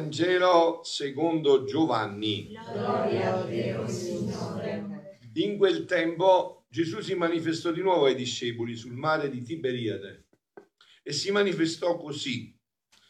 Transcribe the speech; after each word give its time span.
Vangelo 0.00 0.80
secondo 0.82 1.64
Giovanni. 1.64 2.54
In 5.34 5.58
quel 5.58 5.84
tempo 5.84 6.64
Gesù 6.70 7.00
si 7.00 7.14
manifestò 7.14 7.70
di 7.70 7.82
nuovo 7.82 8.06
ai 8.06 8.14
discepoli 8.14 8.76
sul 8.76 8.94
mare 8.94 9.28
di 9.28 9.42
Tiberiade 9.42 10.28
e 11.02 11.12
si 11.12 11.30
manifestò 11.30 11.98
così. 11.98 12.58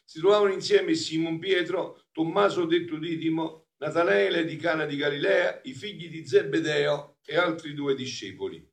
Si 0.05 0.19
trovavano 0.19 0.53
insieme 0.53 0.95
Simon 0.95 1.39
Pietro, 1.39 2.07
Tommaso 2.11 2.65
detto 2.65 2.97
Didimo, 2.97 3.69
Natanaele 3.77 4.45
di 4.45 4.57
Cana 4.57 4.85
di 4.85 4.97
Galilea, 4.97 5.61
i 5.63 5.75
figli 5.75 6.11
di 6.11 6.27
Zebedeo 6.27 7.19
e 7.25 7.37
altri 7.37 7.73
due 7.73 7.95
discepoli. 7.95 8.69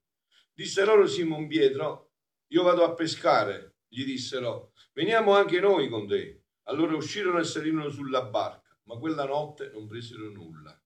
Disse 0.56 0.84
loro 0.84 1.06
Simon 1.06 1.46
Pietro, 1.46 2.14
io 2.48 2.64
vado 2.64 2.84
a 2.84 2.96
pescare 2.96 3.76
gli 3.88 4.04
dissero, 4.04 4.72
veniamo 4.94 5.36
anche 5.36 5.60
noi 5.60 5.88
con 5.88 6.08
te. 6.08 6.42
Allora 6.70 6.96
uscirono 6.96 7.40
e 7.40 7.44
salirono 7.46 7.90
sulla 7.90 8.24
barca, 8.24 8.78
ma 8.84 8.98
quella 8.98 9.26
notte 9.26 9.70
non 9.74 9.88
presero 9.88 10.30
nulla. 10.30 10.78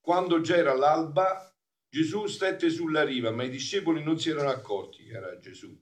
Quando 0.00 0.40
c'era 0.40 0.74
l'alba, 0.74 1.54
Gesù 1.88 2.26
stette 2.26 2.70
sulla 2.70 3.04
riva, 3.04 3.30
ma 3.30 3.42
i 3.42 3.50
discepoli 3.50 4.02
non 4.02 4.18
si 4.18 4.30
erano 4.30 4.50
accorti 4.50 5.04
che 5.04 5.12
era 5.12 5.38
Gesù. 5.38 5.78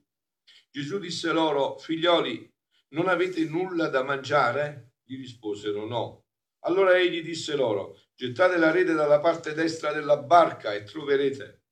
Gesù 0.69 0.99
disse 0.99 1.31
loro, 1.31 1.77
figlioli, 1.77 2.53
non 2.89 3.07
avete 3.07 3.45
nulla 3.45 3.87
da 3.87 4.03
mangiare? 4.03 4.95
Gli 5.03 5.17
risposero 5.17 5.85
no. 5.85 6.25
Allora 6.65 6.97
egli 6.97 7.21
disse 7.21 7.55
loro, 7.55 7.97
gettate 8.15 8.57
la 8.57 8.71
rete 8.71 8.93
dalla 8.93 9.19
parte 9.19 9.53
destra 9.53 9.93
della 9.93 10.17
barca 10.17 10.73
e 10.73 10.83
troverete. 10.83 11.63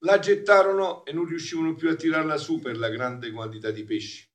La 0.00 0.18
gettarono 0.18 1.04
e 1.04 1.12
non 1.12 1.26
riuscivano 1.26 1.74
più 1.74 1.88
a 1.88 1.94
tirarla 1.94 2.36
su 2.36 2.58
per 2.58 2.76
la 2.78 2.88
grande 2.88 3.30
quantità 3.30 3.70
di 3.70 3.84
pesci. 3.84 4.31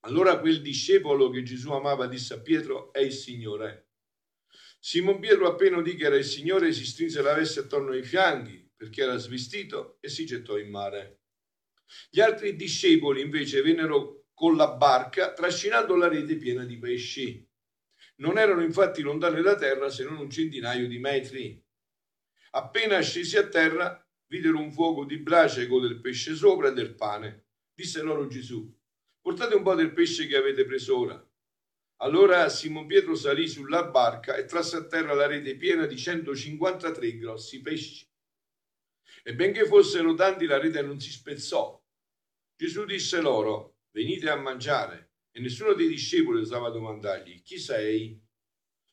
Allora 0.00 0.38
quel 0.38 0.62
discepolo 0.62 1.28
che 1.28 1.42
Gesù 1.42 1.72
amava 1.72 2.06
disse 2.06 2.34
a 2.34 2.40
Pietro, 2.40 2.92
è 2.92 3.00
il 3.00 3.12
Signore. 3.12 3.88
Simon 4.78 5.20
Pietro 5.20 5.46
appena 5.46 5.76
udì 5.76 5.94
che 5.94 6.04
era 6.04 6.16
il 6.16 6.24
Signore 6.24 6.72
si 6.72 6.86
strinse 6.86 7.20
la 7.20 7.34
veste 7.34 7.60
attorno 7.60 7.90
ai 7.90 8.02
fianchi 8.02 8.66
perché 8.74 9.02
era 9.02 9.18
svestito 9.18 9.98
e 10.00 10.08
si 10.08 10.24
gettò 10.24 10.56
in 10.56 10.70
mare. 10.70 11.20
Gli 12.08 12.20
altri 12.20 12.56
discepoli 12.56 13.20
invece 13.20 13.60
vennero 13.60 14.28
con 14.32 14.56
la 14.56 14.68
barca 14.68 15.34
trascinando 15.34 15.96
la 15.96 16.08
rete 16.08 16.36
piena 16.36 16.64
di 16.64 16.78
pesci. 16.78 17.46
Non 18.16 18.38
erano 18.38 18.62
infatti 18.62 19.02
lontani 19.02 19.42
da 19.42 19.54
terra 19.54 19.90
se 19.90 20.04
non 20.04 20.16
un 20.16 20.30
centinaio 20.30 20.88
di 20.88 20.98
metri. 20.98 21.62
Appena 22.52 22.98
scesi 23.00 23.36
a 23.36 23.46
terra 23.48 24.02
videro 24.28 24.58
un 24.58 24.72
fuoco 24.72 25.04
di 25.04 25.18
brace 25.18 25.66
con 25.66 25.82
del 25.82 26.00
pesce 26.00 26.34
sopra 26.34 26.68
e 26.68 26.72
del 26.72 26.94
pane. 26.94 27.48
Disse 27.74 28.00
loro 28.00 28.26
Gesù, 28.28 28.79
portate 29.30 29.54
un 29.54 29.62
po' 29.62 29.76
del 29.76 29.92
pesce 29.92 30.26
che 30.26 30.36
avete 30.36 30.64
preso 30.64 30.98
ora. 30.98 31.30
Allora 31.98 32.48
Simon 32.48 32.86
Pietro 32.86 33.14
salì 33.14 33.46
sulla 33.46 33.84
barca 33.84 34.34
e 34.34 34.44
trasse 34.44 34.76
a 34.76 34.86
terra 34.86 35.14
la 35.14 35.26
rete 35.26 35.54
piena 35.54 35.86
di 35.86 35.96
153 35.96 37.16
grossi 37.16 37.60
pesci. 37.60 38.04
E 39.22 39.34
benché 39.34 39.66
fossero 39.66 40.14
tanti, 40.14 40.46
la 40.46 40.58
rete 40.58 40.82
non 40.82 40.98
si 40.98 41.12
spezzò. 41.12 41.80
Gesù 42.56 42.84
disse 42.84 43.20
loro, 43.20 43.76
venite 43.92 44.28
a 44.30 44.36
mangiare. 44.36 45.12
E 45.30 45.40
nessuno 45.40 45.74
dei 45.74 45.86
discepoli 45.86 46.40
osava 46.40 46.70
domandargli, 46.70 47.42
chi 47.42 47.58
sei? 47.58 48.20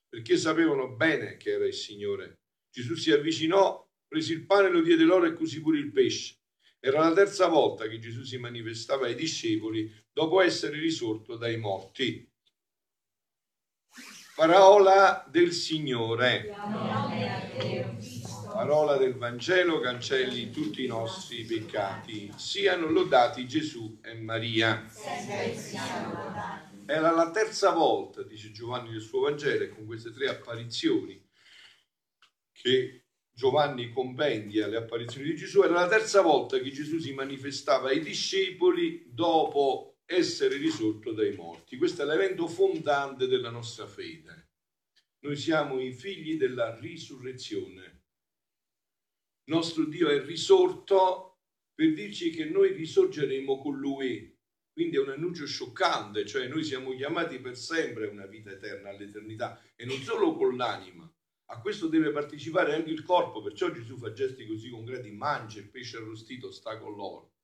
Perché 0.08 0.38
sapevano 0.38 0.96
bene 0.96 1.38
che 1.38 1.52
era 1.52 1.66
il 1.66 1.74
Signore. 1.74 2.42
Gesù 2.70 2.94
si 2.94 3.12
avvicinò 3.12 3.90
prese 4.08 4.34
il 4.34 4.46
pane, 4.46 4.70
lo 4.70 4.82
diede 4.82 5.04
loro 5.04 5.26
e 5.26 5.34
così 5.34 5.62
pure 5.62 5.80
il 5.80 5.92
pesce. 5.92 6.36
Era 6.80 7.00
la 7.00 7.14
terza 7.14 7.48
volta 7.48 7.88
che 7.88 7.98
Gesù 7.98 8.24
si 8.24 8.38
manifestava 8.38 9.08
ai 9.08 9.16
discepoli 9.16 9.92
dopo 10.18 10.42
essere 10.42 10.80
risorto 10.80 11.36
dai 11.36 11.58
morti. 11.58 12.28
Parola 14.36 15.24
del 15.30 15.52
Signore. 15.52 16.56
Parola 18.52 18.98
del 18.98 19.14
Vangelo 19.14 19.80
cancelli 19.80 20.50
tutti 20.50 20.84
i 20.84 20.88
nostri 20.88 21.44
peccati. 21.44 22.34
Siano 22.36 22.88
lodati 22.88 23.48
Gesù 23.48 24.00
e 24.04 24.16
Maria. 24.16 24.92
Era 26.88 27.12
la 27.12 27.30
terza 27.30 27.70
volta, 27.70 28.24
dice 28.24 28.52
Giovanni 28.52 28.90
nel 28.90 29.02
suo 29.02 29.20
Vangelo, 29.20 29.66
e 29.66 29.70
con 29.70 29.86
queste 29.86 30.12
tre 30.12 30.30
apparizioni 30.30 31.24
che 32.54 33.04
Giovanni 33.32 33.92
compendia 33.92 34.66
le 34.66 34.78
apparizioni 34.78 35.28
di 35.28 35.36
Gesù, 35.36 35.62
era 35.62 35.74
la 35.74 35.88
terza 35.88 36.22
volta 36.22 36.58
che 36.58 36.72
Gesù 36.72 36.98
si 36.98 37.14
manifestava 37.14 37.90
ai 37.90 38.02
discepoli 38.02 39.06
dopo 39.12 39.92
essere 40.08 40.56
risorto 40.58 41.12
dai 41.12 41.36
morti. 41.36 41.78
Questo 41.78 42.02
è 42.02 42.06
l'evento 42.06 42.48
fondante 42.48 43.28
della 43.28 43.50
nostra 43.50 43.86
fede. 43.86 44.52
Noi 45.20 45.36
siamo 45.36 45.80
i 45.82 45.92
figli 45.92 46.38
della 46.38 46.78
risurrezione. 46.80 47.84
Il 49.44 49.54
nostro 49.54 49.86
Dio 49.86 50.10
è 50.10 50.24
risorto 50.24 51.40
per 51.74 51.94
dirci 51.94 52.32
che 52.32 52.46
noi 52.46 52.72
risorgeremo 52.74 53.60
con 53.60 53.78
Lui. 53.78 54.34
Quindi 54.72 54.96
è 54.96 55.00
un 55.00 55.10
annuncio 55.10 55.46
scioccante, 55.46 56.26
cioè 56.26 56.48
noi 56.48 56.64
siamo 56.64 56.96
chiamati 56.96 57.40
per 57.40 57.58
sempre 57.58 58.08
a 58.08 58.12
una 58.12 58.28
vita 58.28 58.52
eterna, 58.52 58.90
all'eternità, 58.90 59.62
e 59.76 59.86
non 59.86 59.98
solo 59.98 60.36
con 60.36 60.56
l'anima, 60.56 61.12
a 61.50 61.62
questo 61.62 61.88
deve 61.88 62.12
partecipare 62.12 62.76
anche 62.76 62.92
il 62.92 63.04
corpo, 63.04 63.42
perciò 63.42 63.72
Gesù 63.72 63.98
fa 63.98 64.12
gesti 64.14 64.46
così 64.46 64.70
concreti, 64.70 65.12
mangia 65.12 65.60
il 65.60 65.70
pesce 65.70 65.98
arrostito, 65.98 66.52
sta 66.52 66.78
con 66.78 66.96
loro, 66.96 67.37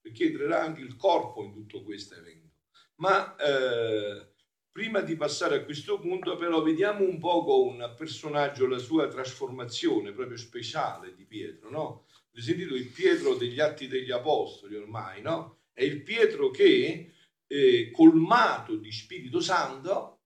perché 0.00 0.24
entrerà 0.24 0.62
anche 0.62 0.80
il 0.80 0.96
corpo 0.96 1.44
in 1.44 1.52
tutto 1.52 1.82
questo 1.82 2.14
evento. 2.14 2.48
Ma 2.96 3.36
eh, 3.36 4.32
prima 4.70 5.00
di 5.00 5.16
passare 5.16 5.56
a 5.56 5.64
questo 5.64 5.98
punto, 5.98 6.36
però, 6.36 6.62
vediamo 6.62 7.04
un 7.04 7.18
poco 7.18 7.62
un 7.62 7.94
personaggio, 7.96 8.66
la 8.66 8.78
sua 8.78 9.08
trasformazione 9.08 10.12
proprio 10.12 10.36
speciale 10.36 11.14
di 11.14 11.24
Pietro, 11.24 11.70
no? 11.70 12.06
Avete 12.32 12.46
sentito 12.46 12.74
il 12.74 12.88
Pietro 12.88 13.34
degli 13.34 13.60
Atti 13.60 13.88
degli 13.88 14.10
Apostoli 14.10 14.76
ormai, 14.76 15.22
no? 15.22 15.58
È 15.72 15.82
il 15.82 16.02
Pietro 16.02 16.50
che, 16.50 17.12
eh, 17.46 17.90
colmato 17.90 18.76
di 18.76 18.92
Spirito 18.92 19.40
Santo, 19.40 20.20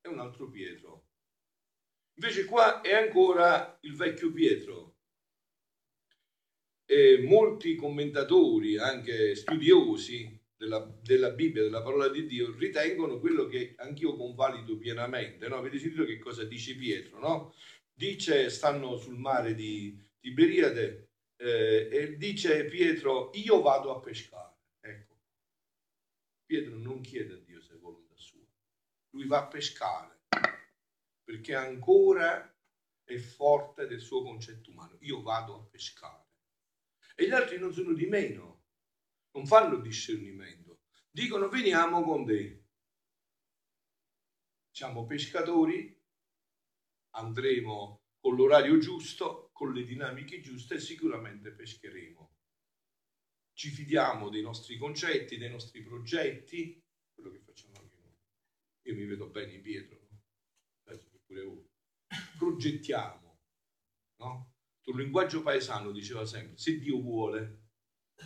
è 0.00 0.08
un 0.08 0.18
altro 0.18 0.48
Pietro 0.48 1.04
Invece 2.22 2.44
qua 2.44 2.82
è 2.82 2.92
ancora 2.92 3.78
il 3.80 3.96
vecchio 3.96 4.30
Pietro. 4.30 4.89
E 6.90 7.22
molti 7.22 7.76
commentatori, 7.76 8.76
anche 8.76 9.36
studiosi 9.36 10.36
della, 10.56 10.80
della, 11.00 11.30
Bibbia, 11.30 11.62
della 11.62 11.82
parola 11.82 12.08
di 12.08 12.26
Dio, 12.26 12.52
ritengono 12.58 13.20
quello 13.20 13.46
che 13.46 13.74
anch'io 13.76 14.16
convalido 14.16 14.76
pienamente. 14.76 15.46
No? 15.46 15.54
Avete 15.54 15.78
sentito 15.78 16.04
che 16.04 16.18
cosa 16.18 16.42
dice 16.42 16.74
Pietro? 16.74 17.20
No? 17.20 17.54
Dice, 17.92 18.50
stanno 18.50 18.96
sul 18.96 19.16
mare 19.16 19.54
di 19.54 19.96
Tiberiade 20.18 21.10
eh, 21.36 21.88
e 21.92 22.16
dice 22.16 22.64
Pietro, 22.64 23.30
io 23.34 23.62
vado 23.62 23.94
a 23.94 24.00
pescare. 24.00 24.56
Ecco, 24.80 25.14
Pietro 26.44 26.76
non 26.76 27.02
chiede 27.02 27.34
a 27.34 27.38
Dio 27.38 27.60
se 27.60 27.74
è 27.74 27.78
volontà 27.78 28.16
sua, 28.16 28.44
lui 29.10 29.28
va 29.28 29.44
a 29.44 29.46
pescare 29.46 30.22
perché 31.22 31.54
ancora 31.54 32.52
è 33.04 33.16
forte 33.16 33.86
del 33.86 34.00
suo 34.00 34.24
concetto 34.24 34.70
umano. 34.70 34.96
Io 35.02 35.22
vado 35.22 35.54
a 35.54 35.64
pescare. 35.70 36.29
E 37.20 37.26
gli 37.26 37.32
altri 37.32 37.58
non 37.58 37.70
sono 37.70 37.92
di 37.92 38.06
meno, 38.06 38.62
non 39.32 39.46
fanno 39.46 39.76
discernimento. 39.76 40.84
Dicono 41.10 41.50
veniamo 41.50 42.02
con 42.02 42.24
te. 42.24 42.64
Siamo 44.70 45.04
pescatori, 45.04 45.94
andremo 47.16 48.04
con 48.18 48.36
l'orario 48.36 48.78
giusto, 48.78 49.50
con 49.52 49.74
le 49.74 49.84
dinamiche 49.84 50.40
giuste 50.40 50.76
e 50.76 50.80
sicuramente 50.80 51.52
pescheremo. 51.52 52.36
Ci 53.52 53.68
fidiamo 53.68 54.30
dei 54.30 54.40
nostri 54.40 54.78
concetti, 54.78 55.36
dei 55.36 55.50
nostri 55.50 55.82
progetti, 55.82 56.82
quello 57.12 57.32
che 57.32 57.40
facciamo 57.40 57.74
anche 57.80 57.98
noi. 57.98 58.16
Io 58.86 58.94
mi 58.94 59.04
vedo 59.04 59.28
bene 59.28 59.52
in 59.52 59.60
Pietro, 59.60 60.08
pure 61.26 61.42
voi. 61.42 61.68
Progettiamo, 62.38 63.42
no? 64.20 64.49
Sul 64.90 65.02
linguaggio 65.02 65.40
paesano 65.42 65.92
diceva 65.92 66.26
sempre, 66.26 66.58
se 66.58 66.76
Dio 66.76 67.00
vuole, 67.00 67.68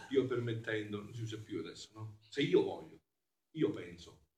Dio 0.08 0.24
permettendo, 0.24 1.02
non 1.02 1.12
si 1.12 1.20
usa 1.20 1.38
più 1.38 1.58
adesso, 1.58 1.90
no? 1.92 2.16
Se 2.22 2.40
io 2.40 2.62
voglio, 2.62 3.02
io 3.56 3.70
penso, 3.70 4.28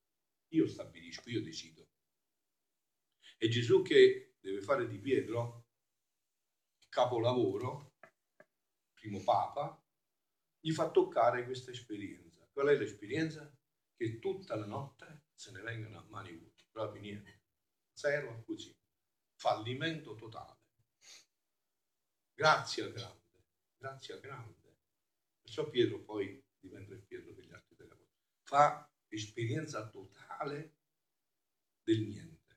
io 0.49 0.67
stabilisco, 0.67 1.31
io 1.31 1.41
decido. 1.41 1.87
E 3.39 3.49
Gesù 3.49 3.81
che 3.83 4.35
deve 4.41 4.61
fare 4.61 4.89
di 4.89 4.99
Pietro 4.99 5.69
capolavoro, 6.89 7.95
primo 8.93 9.23
papa, 9.23 9.81
gli 10.59 10.73
fa 10.73 10.91
toccare 10.91 11.45
questa 11.45 11.71
esperienza. 11.71 12.45
Qual 12.51 12.67
è 12.67 12.77
l'esperienza? 12.77 13.49
Che 13.95 14.19
tutta 14.19 14.57
la 14.57 14.67
notte 14.67 15.27
se 15.33 15.53
ne 15.53 15.61
vengono 15.61 16.01
a 16.01 16.07
mani 16.09 16.33
vuote, 16.33 16.65
proprio 16.73 17.01
niente 17.01 17.43
zero 17.93 18.43
così. 18.43 18.77
Fallimento 19.37 20.17
totale. 20.17 20.56
Grazia 22.37 22.89
grande, 22.91 23.45
grazia 23.79 24.19
grande. 24.19 24.55
Perciò 25.41 25.69
Pietro 25.71 26.01
poi 26.01 26.41
diventa 26.61 26.93
il 26.93 27.01
Pietro 27.01 27.33
degli 27.33 27.53
altri 27.53 27.77
fa 28.47 28.89
esperienza 29.09 29.89
totale 29.89 30.75
del 31.83 32.03
niente, 32.03 32.57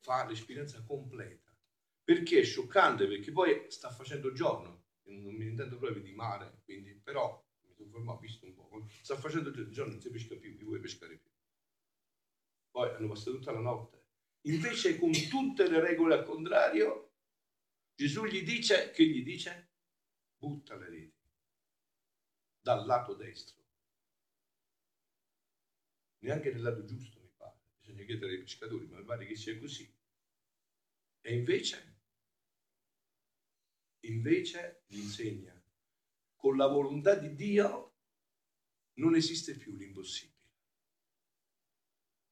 fa 0.00 0.26
l'esperienza 0.26 0.82
completa. 0.82 1.52
Perché 2.02 2.40
è 2.40 2.44
scioccante? 2.44 3.06
Perché 3.06 3.32
poi 3.32 3.66
sta 3.68 3.90
facendo 3.90 4.32
giorno, 4.32 4.84
non 5.04 5.34
mi 5.34 5.46
intendo 5.46 5.78
proprio 5.78 6.02
di 6.02 6.12
mare, 6.12 6.60
quindi 6.64 6.94
però 6.94 7.42
mi 7.66 7.74
sono 7.74 7.90
fermato, 7.90 8.18
ho 8.18 8.20
visto 8.20 8.46
un 8.46 8.54
po', 8.54 8.86
sta 9.02 9.16
facendo 9.16 9.50
giorno, 9.70 9.92
non 9.92 10.00
si 10.00 10.10
pesca 10.10 10.36
più, 10.36 10.56
chi 10.56 10.64
vuoi 10.64 10.80
pescare 10.80 11.16
più. 11.16 11.30
Poi 12.70 12.94
hanno 12.94 13.08
passato 13.08 13.32
tutta 13.32 13.52
la 13.52 13.60
notte. 13.60 14.02
Invece 14.42 14.98
con 14.98 15.10
tutte 15.28 15.68
le 15.68 15.80
regole 15.80 16.14
al 16.14 16.24
contrario, 16.24 17.13
Gesù 17.94 18.24
gli 18.24 18.42
dice, 18.42 18.90
che 18.90 19.06
gli 19.06 19.22
dice? 19.22 19.72
Butta 20.36 20.76
le 20.76 20.88
reti 20.88 21.22
dal 22.64 22.86
lato 22.86 23.12
destro. 23.12 23.62
Neanche 26.20 26.50
nel 26.50 26.62
lato 26.62 26.86
giusto, 26.86 27.20
mi 27.20 27.30
pare. 27.36 27.60
Bisogna 27.78 28.04
chiedere 28.04 28.32
ai 28.32 28.38
pescatori, 28.38 28.86
ma 28.86 28.96
mi 28.96 29.04
pare 29.04 29.26
che 29.26 29.36
sia 29.36 29.58
così. 29.58 29.86
E 31.20 31.34
invece, 31.34 32.00
invece 34.00 34.84
insegna, 34.88 35.62
con 36.34 36.56
la 36.56 36.66
volontà 36.66 37.14
di 37.16 37.34
Dio 37.34 37.96
non 38.94 39.14
esiste 39.14 39.56
più 39.56 39.76
l'impossibile. 39.76 40.32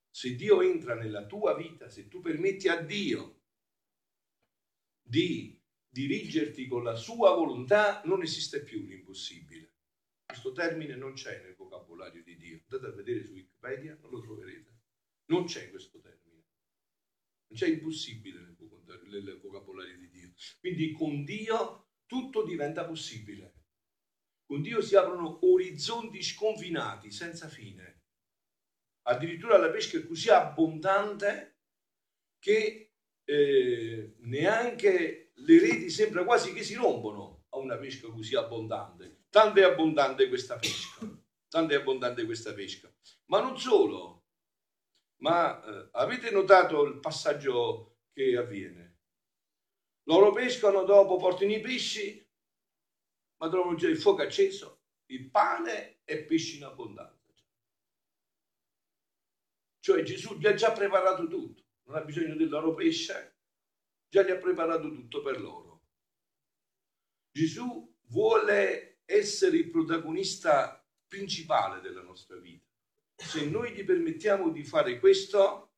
Se 0.08 0.35
Dio 0.35 0.62
entra 0.62 0.94
nella 0.94 1.26
tua 1.26 1.55
vita, 1.55 1.91
se 1.91 2.08
tu 2.08 2.20
permetti 2.20 2.69
a 2.69 2.81
Dio 2.81 3.42
di 5.03 5.61
dirigerti 5.89 6.67
con 6.67 6.83
la 6.83 6.95
sua 6.95 7.35
volontà, 7.35 8.03
non 8.05 8.23
esiste 8.23 8.63
più 8.63 8.85
l'impossibile. 8.87 9.75
Questo 10.25 10.53
termine 10.53 10.97
non 10.97 11.13
c'è 11.13 11.43
nel 11.43 11.55
vocabolario 11.55 12.23
di 12.23 12.37
Dio. 12.37 12.63
Andate 12.69 12.91
a 12.91 12.95
vedere 12.95 13.25
su 13.25 13.33
Wikipedia, 13.33 13.99
non 14.01 14.11
lo 14.11 14.21
troverete. 14.21 14.81
Non 15.27 15.45
c'è 15.45 15.69
questo 15.69 16.01
termine. 16.01 16.45
Non 17.49 17.59
c'è 17.59 17.69
impossibile 17.69 18.41
nel 18.41 19.39
vocabolario 19.43 19.99
di 19.99 20.09
Dio. 20.09 20.33
Quindi 20.59 20.93
con 20.93 21.25
Dio 21.25 21.91
tutto 22.07 22.45
diventa 22.45 22.87
possibile. 22.87 23.61
Con 24.47 24.63
Dio 24.63 24.81
si 24.81 24.97
aprono 24.97 25.39
orizzonti 25.47 26.23
sconfinati, 26.23 27.11
senza 27.11 27.49
fine. 27.49 28.01
Addirittura 29.03 29.59
la 29.59 29.71
pesca 29.71 29.99
è 29.99 30.07
così 30.07 30.31
abbondante 30.31 31.59
che 32.39 32.92
eh, 33.32 34.14
neanche 34.19 35.32
le 35.34 35.58
reti 35.58 35.88
sembra 35.88 36.25
quasi 36.25 36.52
che 36.52 36.62
si 36.62 36.75
rompono 36.75 37.46
a 37.50 37.58
una 37.58 37.79
pesca 37.79 38.08
così 38.08 38.37
abbondante. 38.37 39.25
Tanto 39.31 39.61
è 39.61 39.62
abbondante 39.62 40.29
questa 40.29 40.56
pesca, 40.56 41.06
tanto 41.49 41.73
è 41.73 41.76
abbondante 41.76 42.25
questa 42.26 42.52
pesca. 42.52 42.93
Ma 43.26 43.40
non 43.40 43.58
solo, 43.58 44.26
ma 45.23 45.62
eh, 45.64 45.88
avete 45.93 46.31
notato 46.31 46.84
il 46.84 47.00
passaggio 47.00 48.00
che 48.12 48.37
avviene? 48.37 48.99
Loro 50.05 50.32
pescano, 50.32 50.84
dopo 50.84 51.17
portano 51.17 51.52
i 51.52 51.61
pesci, 51.61 52.29
ma 53.38 53.49
trovano 53.49 53.76
già 53.76 53.88
il 53.88 53.99
fuoco 53.99 54.23
acceso, 54.23 54.82
il 55.06 55.31
pane 55.31 56.00
e 56.05 56.25
pesci 56.25 56.56
in 56.56 56.64
abbondanza. 56.64 57.20
Cioè 59.81 60.02
Gesù 60.02 60.37
gli 60.37 60.46
ha 60.46 60.55
già 60.55 60.70
preparato 60.73 61.26
tutto, 61.26 61.62
non 61.93 62.00
ha 62.00 62.05
bisogno 62.05 62.35
del 62.35 62.49
loro 62.49 62.73
pesce, 62.73 63.37
già 64.09 64.23
gli 64.23 64.31
ha 64.31 64.39
preparato 64.39 64.91
tutto 64.91 65.21
per 65.21 65.41
loro. 65.41 65.83
Gesù 67.31 67.94
vuole 68.09 69.00
essere 69.05 69.59
il 69.59 69.71
protagonista 69.71 70.83
principale 71.06 71.81
della 71.81 72.03
nostra 72.03 72.37
vita. 72.37 72.67
Se 73.15 73.44
noi 73.44 73.73
gli 73.73 73.85
permettiamo 73.85 74.50
di 74.50 74.65
fare 74.65 74.99
questo, 74.99 75.75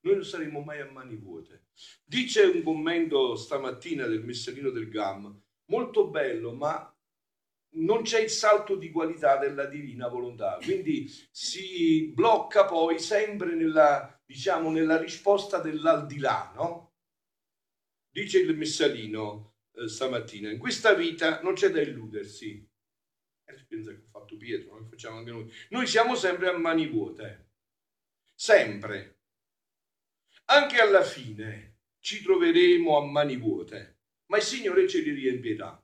noi 0.00 0.14
non 0.14 0.24
saremo 0.24 0.60
mai 0.60 0.80
a 0.80 0.90
mani 0.90 1.16
vuote. 1.16 1.66
Dice 2.04 2.44
un 2.44 2.62
commento 2.62 3.34
stamattina 3.34 4.06
del 4.06 4.24
Messalino 4.24 4.70
del 4.70 4.88
GAM, 4.88 5.42
molto 5.66 6.08
bello, 6.08 6.54
ma 6.54 6.92
non 7.70 8.02
c'è 8.02 8.20
il 8.20 8.30
salto 8.30 8.76
di 8.76 8.90
qualità 8.90 9.36
della 9.38 9.66
divina 9.66 10.08
volontà, 10.08 10.58
quindi 10.62 11.06
si 11.30 12.12
blocca 12.14 12.64
poi 12.64 12.98
sempre 12.98 13.54
nella, 13.54 14.17
diciamo, 14.28 14.70
nella 14.70 14.98
risposta 14.98 15.58
dell'aldilà, 15.58 16.52
no? 16.54 16.96
Dice 18.10 18.38
il 18.40 18.54
Messalino 18.54 19.54
eh, 19.72 19.88
stamattina, 19.88 20.50
in 20.50 20.58
questa 20.58 20.92
vita 20.92 21.40
non 21.40 21.54
c'è 21.54 21.70
da 21.70 21.80
illudersi. 21.80 22.62
È 23.42 23.52
l'esperienza 23.52 23.90
che 23.92 24.02
ha 24.04 24.10
fatto 24.10 24.36
Pietro, 24.36 24.76
lo 24.76 24.84
facciamo 24.84 25.16
anche 25.16 25.30
noi. 25.30 25.50
Noi 25.70 25.86
siamo 25.86 26.14
sempre 26.14 26.48
a 26.48 26.58
mani 26.58 26.86
vuote, 26.88 27.52
sempre. 28.34 29.20
Anche 30.50 30.76
alla 30.76 31.02
fine 31.02 31.76
ci 32.00 32.22
troveremo 32.22 32.98
a 32.98 33.06
mani 33.06 33.38
vuote, 33.38 34.00
ma 34.26 34.36
il 34.36 34.42
Signore 34.42 34.86
ce 34.86 35.00
li 35.00 35.12
riempirà. 35.12 35.82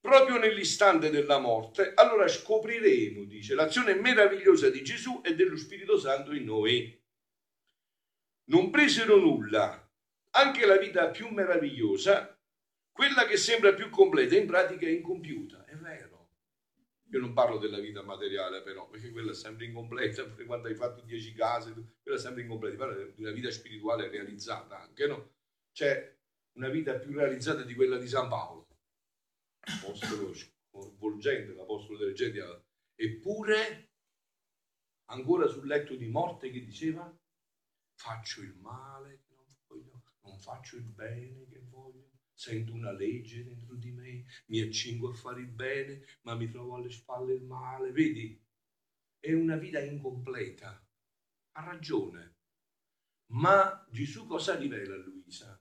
Proprio 0.00 0.38
nell'istante 0.38 1.10
della 1.10 1.38
morte, 1.38 1.92
allora 1.94 2.26
scopriremo, 2.28 3.24
dice, 3.24 3.54
l'azione 3.54 3.94
meravigliosa 3.94 4.70
di 4.70 4.82
Gesù 4.82 5.20
e 5.22 5.34
dello 5.34 5.56
Spirito 5.58 5.98
Santo 5.98 6.32
in 6.32 6.44
noi. 6.44 7.04
Non 8.48 8.70
presero 8.70 9.16
nulla 9.16 9.82
anche 10.30 10.66
la 10.66 10.76
vita 10.76 11.08
più 11.10 11.28
meravigliosa, 11.28 12.38
quella 12.92 13.26
che 13.26 13.36
sembra 13.36 13.74
più 13.74 13.90
completa, 13.90 14.36
in 14.36 14.46
pratica 14.46 14.86
è 14.86 14.90
incompiuta. 14.90 15.64
È 15.64 15.74
vero. 15.76 16.30
Io 17.10 17.20
non 17.20 17.32
parlo 17.32 17.58
della 17.58 17.78
vita 17.78 18.02
materiale 18.02 18.62
però, 18.62 18.88
perché 18.88 19.10
quella 19.10 19.30
è 19.30 19.34
sempre 19.34 19.66
incompleta, 19.66 20.24
quando 20.44 20.68
hai 20.68 20.74
fatto 20.74 21.02
dieci 21.02 21.32
case, 21.32 21.72
quella 22.02 22.18
è 22.18 22.20
sempre 22.20 22.42
incompleta. 22.42 22.76
Parlo 22.76 23.12
di 23.14 23.22
una 23.22 23.30
vita 23.30 23.50
spirituale 23.50 24.08
realizzata 24.08 24.80
anche, 24.80 25.06
no? 25.06 25.34
C'è 25.72 26.14
una 26.56 26.68
vita 26.68 26.94
più 26.94 27.12
realizzata 27.12 27.62
di 27.62 27.74
quella 27.74 27.98
di 27.98 28.08
San 28.08 28.28
Paolo, 28.28 28.66
apostolo 29.60 30.32
volgente, 30.98 31.54
l'apostolo 31.54 31.98
delle 31.98 32.12
genti, 32.12 32.40
eppure 32.94 33.90
ancora 35.08 35.46
sul 35.46 35.66
letto 35.66 35.94
di 35.94 36.08
morte 36.08 36.50
che 36.50 36.64
diceva 36.64 37.12
faccio 37.96 38.42
il 38.42 38.54
male 38.54 39.24
non 40.26 40.38
faccio 40.38 40.76
il 40.76 40.84
bene 40.84 41.46
che 41.48 41.60
voglio, 41.70 42.10
sento 42.32 42.72
una 42.72 42.92
legge 42.92 43.44
dentro 43.44 43.74
di 43.76 43.92
me, 43.92 44.24
mi 44.46 44.60
accingo 44.60 45.10
a 45.10 45.14
fare 45.14 45.40
il 45.40 45.48
bene, 45.48 46.04
ma 46.22 46.34
mi 46.34 46.50
trovo 46.50 46.76
alle 46.76 46.90
spalle 46.90 47.34
il 47.34 47.42
male. 47.42 47.92
Vedi, 47.92 48.38
è 49.18 49.32
una 49.32 49.56
vita 49.56 49.80
incompleta. 49.80 50.84
Ha 51.52 51.64
ragione. 51.64 52.34
Ma 53.28 53.86
Gesù 53.90 54.26
cosa 54.26 54.56
rivela 54.56 54.94
a 54.94 54.98
Luisa? 54.98 55.60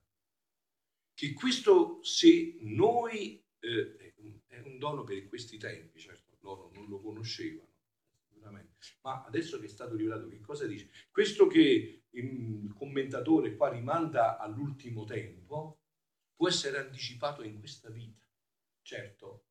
Che 1.14 1.34
questo, 1.34 2.04
se 2.04 2.58
noi, 2.60 3.44
eh, 3.60 4.14
è 4.48 4.60
un 4.60 4.78
dono 4.78 5.04
per 5.04 5.28
questi 5.28 5.58
tempi, 5.58 6.00
certo, 6.00 6.38
loro 6.42 6.70
non 6.74 6.88
lo 6.88 7.00
conoscevano, 7.00 7.74
ma 9.02 9.24
adesso 9.24 9.60
che 9.60 9.66
è 9.66 9.70
stato 9.70 9.96
rivelato, 9.96 10.28
che 10.28 10.42
cosa 10.42 10.68
dice? 10.68 10.90
Questo 11.10 11.48
che 11.48 12.05
il 12.20 12.74
commentatore 12.74 13.56
qua 13.56 13.70
rimanda 13.70 14.38
all'ultimo 14.38 15.04
tempo 15.04 15.80
può 16.36 16.48
essere 16.48 16.78
anticipato 16.78 17.44
in 17.44 17.60
questa 17.60 17.90
vita. 17.90 18.26
Certo, 18.82 19.46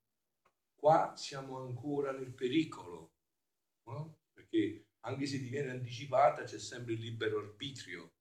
qua 0.74 1.14
siamo 1.16 1.58
ancora 1.58 2.12
nel 2.12 2.32
pericolo, 2.32 3.14
no? 3.86 4.20
perché 4.32 4.88
anche 5.00 5.26
se 5.26 5.38
diviene 5.38 5.70
anticipata 5.70 6.44
c'è 6.44 6.58
sempre 6.58 6.94
il 6.94 7.00
libero 7.00 7.38
arbitrio, 7.38 8.12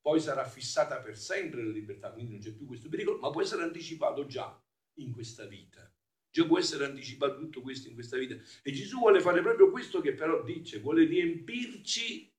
poi 0.00 0.20
sarà 0.20 0.44
fissata 0.44 1.00
per 1.00 1.16
sempre 1.16 1.64
la 1.64 1.70
libertà, 1.70 2.12
quindi 2.12 2.32
non 2.32 2.40
c'è 2.40 2.52
più 2.52 2.66
questo 2.66 2.88
pericolo, 2.88 3.18
ma 3.18 3.30
può 3.30 3.42
essere 3.42 3.62
anticipato 3.62 4.26
già 4.26 4.60
in 4.98 5.12
questa 5.12 5.46
vita. 5.46 5.90
Già 6.30 6.46
può 6.46 6.58
essere 6.58 6.86
anticipato 6.86 7.38
tutto 7.38 7.60
questo 7.60 7.88
in 7.88 7.94
questa 7.94 8.16
vita. 8.16 8.34
E 8.62 8.72
Gesù 8.72 8.98
vuole 8.98 9.20
fare 9.20 9.42
proprio 9.42 9.70
questo 9.70 10.00
che 10.00 10.14
però 10.14 10.42
dice, 10.42 10.80
vuole 10.80 11.04
riempirci 11.04 12.31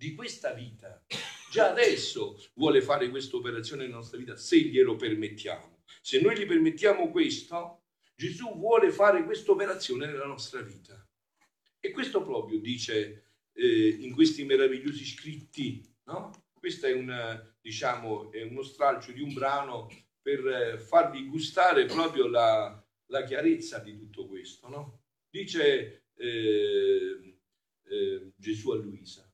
di 0.00 0.14
questa 0.14 0.54
vita. 0.54 1.04
Già 1.50 1.68
adesso 1.68 2.42
vuole 2.54 2.80
fare 2.80 3.10
questa 3.10 3.36
operazione 3.36 3.82
nella 3.82 3.96
nostra 3.96 4.16
vita, 4.16 4.34
se 4.34 4.58
glielo 4.58 4.96
permettiamo. 4.96 5.82
Se 6.00 6.22
noi 6.22 6.38
gli 6.38 6.46
permettiamo 6.46 7.10
questo, 7.10 7.82
Gesù 8.16 8.56
vuole 8.56 8.90
fare 8.92 9.24
questa 9.24 9.52
operazione 9.52 10.06
nella 10.06 10.24
nostra 10.24 10.62
vita. 10.62 11.06
E 11.78 11.90
questo 11.90 12.22
proprio 12.22 12.60
dice 12.60 13.24
eh, 13.52 13.88
in 14.00 14.14
questi 14.14 14.44
meravigliosi 14.44 15.04
scritti, 15.04 15.86
no? 16.04 16.46
Questo 16.54 16.86
è, 16.86 16.92
una, 16.92 17.38
diciamo, 17.60 18.32
è 18.32 18.40
uno 18.42 18.62
stralcio 18.62 19.12
di 19.12 19.20
un 19.20 19.34
brano 19.34 19.90
per 20.22 20.46
eh, 20.46 20.78
farvi 20.78 21.26
gustare 21.26 21.84
proprio 21.84 22.26
la, 22.26 22.82
la 23.06 23.24
chiarezza 23.24 23.78
di 23.80 23.98
tutto 23.98 24.26
questo. 24.26 24.68
No? 24.68 25.02
Dice 25.28 26.08
eh, 26.14 27.38
eh, 27.84 28.32
Gesù 28.36 28.70
a 28.70 28.76
Luisa 28.76 29.29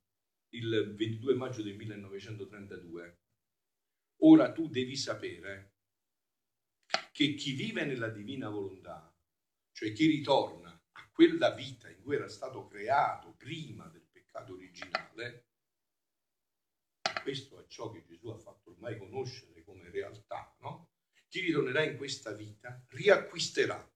il 0.50 0.94
22 0.94 1.34
maggio 1.34 1.62
del 1.62 1.76
1932, 1.76 3.20
ora 4.22 4.52
tu 4.52 4.68
devi 4.68 4.96
sapere 4.96 5.74
che 7.12 7.34
chi 7.34 7.52
vive 7.52 7.84
nella 7.84 8.08
divina 8.08 8.48
volontà, 8.48 9.14
cioè 9.72 9.92
chi 9.92 10.06
ritorna 10.06 10.70
a 10.92 11.10
quella 11.10 11.50
vita 11.54 11.88
in 11.88 12.00
cui 12.02 12.14
era 12.14 12.28
stato 12.28 12.66
creato 12.66 13.34
prima 13.34 13.88
del 13.88 14.06
peccato 14.10 14.52
originale, 14.52 15.48
questo 17.22 17.60
è 17.60 17.66
ciò 17.66 17.90
che 17.90 18.04
Gesù 18.04 18.28
ha 18.28 18.38
fatto 18.38 18.70
ormai 18.70 18.98
conoscere 18.98 19.64
come 19.64 19.90
realtà, 19.90 20.54
no? 20.60 20.90
Chi 21.28 21.40
ritornerà 21.40 21.82
in 21.82 21.96
questa 21.96 22.32
vita 22.32 22.84
riacquisterà 22.88 23.92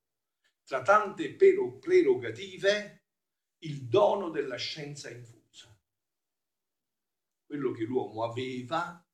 tra 0.64 0.82
tante 0.82 1.34
prerogative 1.34 3.04
il 3.58 3.86
dono 3.86 4.30
della 4.30 4.56
scienza 4.56 5.10
infusa. 5.10 5.39
Quello 7.50 7.72
che 7.72 7.82
l'uomo 7.82 8.22
aveva, 8.22 9.04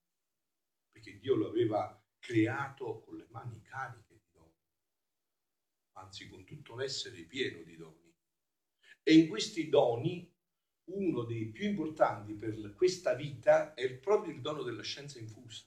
perché 0.90 1.18
Dio 1.18 1.36
lo 1.36 1.48
aveva 1.48 1.98
creato 2.18 3.00
con 3.00 3.16
le 3.16 3.26
mani 3.30 3.62
cariche 3.62 4.12
di 4.14 4.28
doni, 4.30 4.62
anzi 5.92 6.28
con 6.28 6.44
tutto 6.44 6.76
l'essere 6.76 7.22
pieno 7.22 7.62
di 7.62 7.76
doni. 7.76 8.14
E 9.02 9.14
in 9.14 9.30
questi 9.30 9.70
doni 9.70 10.30
uno 10.90 11.24
dei 11.24 11.50
più 11.50 11.66
importanti 11.66 12.34
per 12.34 12.74
questa 12.74 13.14
vita 13.14 13.72
è 13.72 13.90
proprio 13.94 14.34
il 14.34 14.42
dono 14.42 14.62
della 14.62 14.82
scienza 14.82 15.18
infusa. 15.18 15.64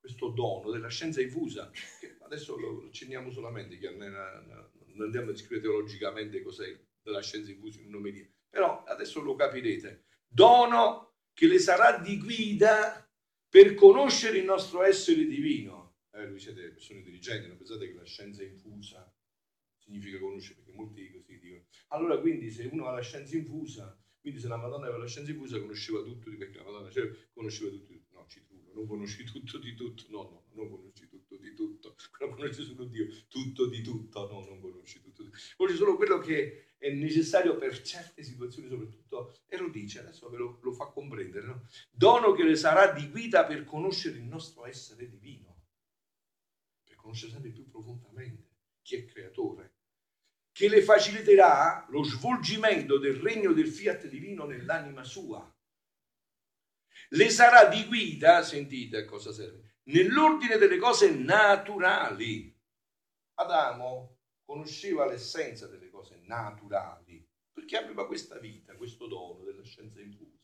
Questo 0.00 0.30
dono 0.30 0.72
della 0.72 0.88
scienza 0.88 1.20
infusa, 1.20 1.70
che 1.70 2.18
adesso 2.22 2.56
lo 2.56 2.88
accenniamo 2.88 3.30
solamente, 3.30 3.78
che 3.78 3.88
non 3.88 5.00
andiamo 5.00 5.28
a 5.28 5.30
descrivere 5.30 5.60
teologicamente 5.60 6.42
cos'è 6.42 6.76
della 7.00 7.22
scienza 7.22 7.52
infusa 7.52 7.80
in 7.82 7.86
un'omelia, 7.86 8.28
però 8.48 8.82
adesso 8.82 9.20
lo 9.20 9.36
capirete. 9.36 10.06
Dono 10.26 11.09
che 11.40 11.46
le 11.46 11.58
sarà 11.58 11.96
di 11.96 12.18
guida 12.18 13.10
per 13.48 13.72
conoscere 13.72 14.36
il 14.36 14.44
nostro 14.44 14.82
essere 14.82 15.24
divino. 15.24 15.94
Eh, 16.12 16.28
voi 16.28 16.38
siete 16.38 16.68
persone 16.68 16.98
intelligenti, 16.98 17.48
non 17.48 17.56
pensate 17.56 17.88
che 17.88 17.94
la 17.94 18.04
scienza 18.04 18.42
infusa 18.42 19.10
significa 19.78 20.18
conoscere, 20.18 20.56
perché 20.56 20.72
molti 20.72 21.10
così 21.10 21.38
dicono. 21.38 21.64
Allora, 21.88 22.20
quindi, 22.20 22.50
se 22.50 22.68
uno 22.70 22.88
ha 22.88 22.92
la 22.92 23.00
scienza 23.00 23.38
infusa, 23.38 23.98
quindi 24.20 24.38
se 24.38 24.48
la 24.48 24.58
Madonna 24.58 24.84
aveva 24.84 24.98
la 24.98 25.06
scienza 25.06 25.30
infusa, 25.30 25.58
conosceva 25.58 26.02
tutto, 26.02 26.30
perché 26.36 26.58
la 26.58 26.64
Madonna 26.64 26.90
cioè, 26.90 27.10
conosceva 27.32 27.70
tutto, 27.70 27.94
no, 28.10 28.26
ci 28.28 28.44
truvo, 28.44 28.74
non 28.74 28.86
conosci 28.86 29.24
tutto 29.24 29.56
di 29.56 29.74
tutto, 29.74 30.04
no, 30.10 30.22
no, 30.24 30.44
non 30.52 30.68
conosci 30.68 31.08
tutto 31.08 31.36
di 31.38 31.54
tutto, 31.54 31.96
non 32.18 32.34
conosci 32.34 32.64
solo 32.64 32.84
Dio, 32.84 33.06
tutto 33.28 33.66
di 33.66 33.80
tutto, 33.80 34.28
no, 34.28 34.44
non 34.44 34.60
conosci 34.60 35.00
tutto 35.00 35.22
di 35.22 35.30
tutto. 35.30 35.42
Conosci 35.56 35.78
solo 35.78 35.96
quello 35.96 36.18
che 36.18 36.69
è 36.80 36.90
necessario 36.90 37.58
per 37.58 37.82
certe 37.82 38.22
situazioni, 38.22 38.66
soprattutto, 38.66 39.34
e 39.46 39.58
lo 39.58 39.68
dice, 39.68 40.00
adesso 40.00 40.30
ve 40.30 40.38
lo, 40.38 40.58
lo 40.62 40.72
fa 40.72 40.86
comprendere, 40.86 41.46
no? 41.46 41.66
Dono 41.90 42.32
che 42.32 42.42
le 42.42 42.56
sarà 42.56 42.90
di 42.90 43.06
guida 43.10 43.44
per 43.44 43.64
conoscere 43.64 44.16
il 44.16 44.24
nostro 44.24 44.64
essere 44.64 45.06
divino, 45.06 45.66
per 46.82 46.96
conoscere 46.96 47.32
sempre 47.32 47.50
più 47.50 47.68
profondamente 47.68 48.48
chi 48.80 48.96
è 48.96 49.04
creatore, 49.04 49.74
che 50.52 50.70
le 50.70 50.80
faciliterà 50.80 51.86
lo 51.90 52.02
svolgimento 52.02 52.98
del 52.98 53.16
regno 53.16 53.52
del 53.52 53.68
fiat 53.68 54.06
divino 54.06 54.46
nell'anima 54.46 55.04
sua. 55.04 55.54
Le 57.10 57.28
sarà 57.28 57.66
di 57.66 57.84
guida, 57.84 58.42
sentite 58.42 58.96
a 58.96 59.04
cosa 59.04 59.32
serve, 59.32 59.80
nell'ordine 59.84 60.56
delle 60.56 60.78
cose 60.78 61.10
naturali. 61.10 62.58
Adamo 63.34 64.16
conosceva 64.42 65.06
l'essenza 65.06 65.66
delle 65.66 65.89
cose 66.00 66.20
naturali, 66.24 67.24
perché 67.52 67.76
aveva 67.76 68.06
questa 68.06 68.38
vita, 68.38 68.74
questo 68.74 69.06
dono 69.06 69.44
della 69.44 69.62
scienza 69.62 70.00
infusa. 70.00 70.38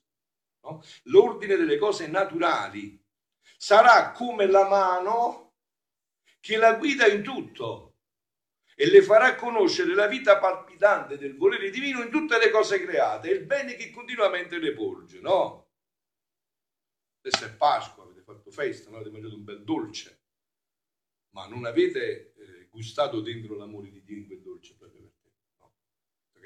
No? 0.62 0.82
L'ordine 1.04 1.56
delle 1.56 1.78
cose 1.78 2.06
naturali 2.06 3.02
sarà 3.56 4.12
come 4.12 4.46
la 4.46 4.68
mano 4.68 5.54
che 6.40 6.56
la 6.56 6.74
guida 6.74 7.06
in 7.06 7.22
tutto 7.22 7.94
e 8.74 8.90
le 8.90 9.02
farà 9.02 9.34
conoscere 9.36 9.94
la 9.94 10.06
vita 10.06 10.38
palpitante 10.38 11.16
del 11.16 11.36
volere 11.36 11.70
divino 11.70 12.02
in 12.02 12.10
tutte 12.10 12.38
le 12.38 12.50
cose 12.50 12.82
create, 12.82 13.30
il 13.30 13.44
bene 13.44 13.74
che 13.74 13.90
continuamente 13.90 14.58
le 14.58 14.74
porge, 14.74 15.20
no? 15.20 15.64
Adesso 17.22 17.46
è 17.46 17.56
Pasqua, 17.56 18.04
avete 18.04 18.20
fatto 18.20 18.50
festa, 18.50 18.90
no? 18.90 18.96
avete 18.96 19.10
mangiato 19.10 19.34
un 19.34 19.44
bel 19.44 19.64
dolce, 19.64 20.20
ma 21.30 21.46
non 21.48 21.64
avete 21.64 22.34
eh, 22.34 22.68
gustato 22.70 23.20
dentro 23.20 23.56
l'amore 23.56 23.90
di 23.90 24.04
Dio 24.04 24.18
in 24.18 24.26
quel 24.26 24.42
dolce 24.42 24.76
no? 24.78 24.95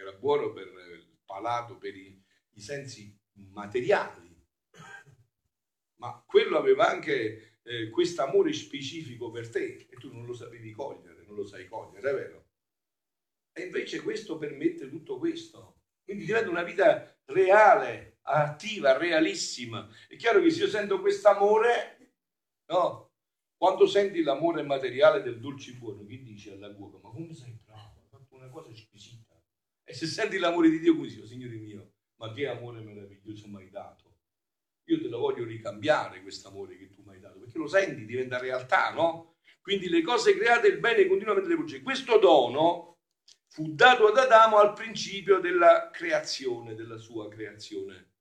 Era 0.01 0.13
buono 0.13 0.53
per 0.53 0.67
il 0.67 1.19
palato, 1.25 1.77
per 1.77 1.95
i, 1.95 2.23
i 2.55 2.61
sensi 2.61 3.17
materiali, 3.33 4.29
ma 5.97 6.23
quello 6.27 6.59
aveva 6.59 6.89
anche 6.89 7.59
eh, 7.63 7.91
questo 7.91 8.23
amore 8.23 8.53
specifico 8.53 9.31
per 9.31 9.49
te 9.51 9.87
e 9.91 9.97
tu 9.97 10.13
non 10.13 10.25
lo 10.25 10.33
sapevi 10.33 10.73
cogliere 10.73 11.21
non 11.31 11.39
lo 11.39 11.47
sai 11.47 11.67
cogliere, 11.69 12.11
è 12.11 12.15
vero? 12.15 12.49
E 13.53 13.63
invece 13.63 14.03
questo 14.03 14.37
permette 14.37 14.89
tutto 14.89 15.19
questo. 15.19 15.83
Quindi 16.03 16.25
diventa 16.25 16.51
una 16.51 16.63
vita 16.63 17.17
reale, 17.27 18.19
attiva, 18.23 18.97
realissima. 18.97 19.89
È 20.09 20.17
chiaro 20.17 20.41
che 20.41 20.51
se 20.51 20.65
io 20.65 20.69
sento 20.69 21.01
questo 21.01 21.29
amore, 21.29 22.15
no? 22.67 23.13
Quando 23.57 23.87
senti 23.87 24.23
l'amore 24.23 24.63
materiale 24.63 25.23
del 25.23 25.39
dolce 25.39 25.75
buono, 25.75 26.05
chi 26.05 26.23
dice 26.23 26.53
alla 26.53 26.75
cuoca, 26.75 26.99
ma 27.03 27.11
come 27.11 27.35
sei 27.35 27.59
bravo, 27.65 28.01
hai 28.01 28.09
fatto 28.09 28.35
una 28.35 28.49
cosa 28.49 28.75
squisita. 28.75 29.20
E 29.91 29.93
se 29.93 30.07
senti 30.07 30.39
l'amore 30.39 30.71
di 30.71 30.79
Dio 30.79 30.97
così, 30.97 31.19
oh, 31.19 31.27
Signore 31.27 31.57
mio, 31.57 31.95
ma 32.19 32.33
che 32.33 32.47
amore 32.47 32.81
meraviglioso 32.81 33.49
mi 33.49 33.57
hai 33.57 33.71
dato. 33.71 34.19
Io 34.85 35.01
te 35.01 35.09
lo 35.09 35.19
voglio 35.19 35.43
ricambiare 35.45 36.23
questo 36.23 36.47
amore 36.47 36.77
che 36.77 36.91
tu 36.91 37.03
mi 37.03 37.15
hai 37.15 37.21
dato, 37.21 37.41
perché 37.41 37.59
lo 37.59 37.67
senti, 37.67 38.07
diventa 38.07 38.39
realtà, 38.39 38.93
no? 38.93 39.39
Quindi 39.61 39.89
le 39.89 40.03
cose 40.03 40.37
create, 40.37 40.69
il 40.69 40.79
bene 40.79 41.09
continuamente 41.09 41.49
le 41.49 41.57
produce. 41.57 41.83
Questo 41.83 42.19
dono 42.19 43.01
fu 43.49 43.75
dato 43.75 44.07
ad 44.07 44.17
Adamo 44.17 44.59
al 44.59 44.75
principio 44.75 45.41
della 45.41 45.91
creazione, 45.93 46.77
della 46.77 46.97
sua 46.97 47.29
creazione. 47.29 48.13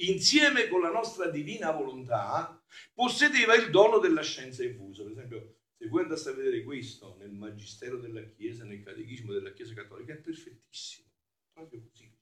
Insieme 0.00 0.68
con 0.68 0.82
la 0.82 0.90
nostra 0.90 1.30
divina 1.30 1.70
volontà 1.70 2.62
possedeva 2.92 3.54
il 3.54 3.70
dono 3.70 3.98
della 3.98 4.22
scienza 4.22 4.62
infusa. 4.64 5.02
Per 5.02 5.12
esempio, 5.12 5.59
se 5.80 5.88
voi 5.88 6.02
andate 6.02 6.28
a 6.28 6.32
vedere 6.32 6.62
questo 6.62 7.16
nel 7.16 7.32
Magistero 7.32 7.96
della 7.96 8.22
Chiesa, 8.28 8.64
nel 8.64 8.82
Catechismo 8.82 9.32
della 9.32 9.54
Chiesa 9.54 9.72
Cattolica, 9.72 10.12
è 10.12 10.18
perfettissimo. 10.18 11.08
Proprio 11.54 11.80
così. 11.80 12.14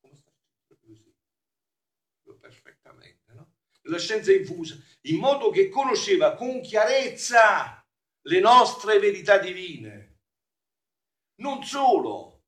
Come 0.00 0.14
sta? 0.16 0.32
Proprio 0.66 0.88
così. 0.88 1.14
Perfettamente, 2.40 3.32
no? 3.34 3.52
la 3.82 3.98
scienza 3.98 4.32
infusa, 4.32 4.82
in 5.02 5.16
modo 5.16 5.50
che 5.50 5.68
conosceva 5.68 6.34
con 6.36 6.62
chiarezza 6.62 7.86
le 8.22 8.40
nostre 8.40 8.98
verità 8.98 9.36
divine. 9.36 10.20
Non 11.40 11.62
solo, 11.64 12.44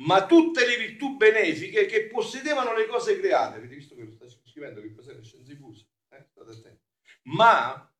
ma 0.00 0.26
tutte 0.26 0.66
le 0.66 0.76
virtù 0.76 1.16
benefiche 1.16 1.86
che 1.86 2.08
possedevano 2.08 2.74
le 2.74 2.86
cose 2.86 3.16
create. 3.20 3.58
Avete 3.58 3.76
visto 3.76 3.94
che 3.94 4.02
lo 4.02 4.10
sta 4.10 4.26
scrivendo 4.28 4.80
che 4.80 4.92
cos'è 4.92 5.14
la 5.14 5.22
scienza 5.22 5.52
infusa? 5.52 5.84
Eh? 6.08 6.26
State 6.32 6.50
attenti. 6.50 6.82
Ma 7.22 7.95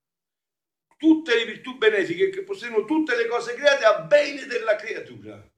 tutte 0.97 1.35
le 1.35 1.45
virtù 1.45 1.77
benefiche 1.77 2.31
che 2.31 2.43
possedevano 2.43 2.85
tutte 2.85 3.17
le 3.17 3.27
cose 3.27 3.55
create 3.55 3.85
a 3.85 4.03
bene 4.03 4.47
della 4.47 4.77
creatura. 4.77 5.51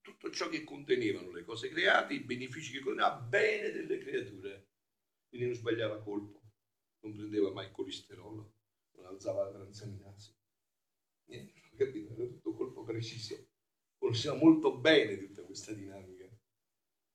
Tutto 0.00 0.30
ciò 0.30 0.48
che 0.48 0.64
contenevano 0.64 1.30
le 1.30 1.44
cose 1.44 1.68
create, 1.68 2.14
i 2.14 2.20
benefici 2.20 2.72
che 2.72 2.80
contenevano 2.80 3.14
a 3.14 3.18
bene 3.20 3.70
delle 3.70 3.98
creature 3.98 4.66
quindi 5.36 5.46
non 5.46 5.54
sbagliava 5.54 6.02
colpo, 6.02 6.40
non 7.00 7.14
prendeva 7.14 7.50
mai 7.50 7.70
colesterolo, 7.70 8.54
non 8.92 9.06
alzava 9.06 9.44
la 9.44 9.50
transaminasi. 9.50 10.34
Niente, 11.26 11.60
capito? 11.76 12.14
Era 12.14 12.24
tutto 12.24 12.54
colpo 12.54 12.84
preciso. 12.84 13.46
Conosceva 13.98 14.36
molto 14.36 14.78
bene 14.78 15.18
tutta 15.18 15.42
questa 15.42 15.72
dinamica, 15.72 16.26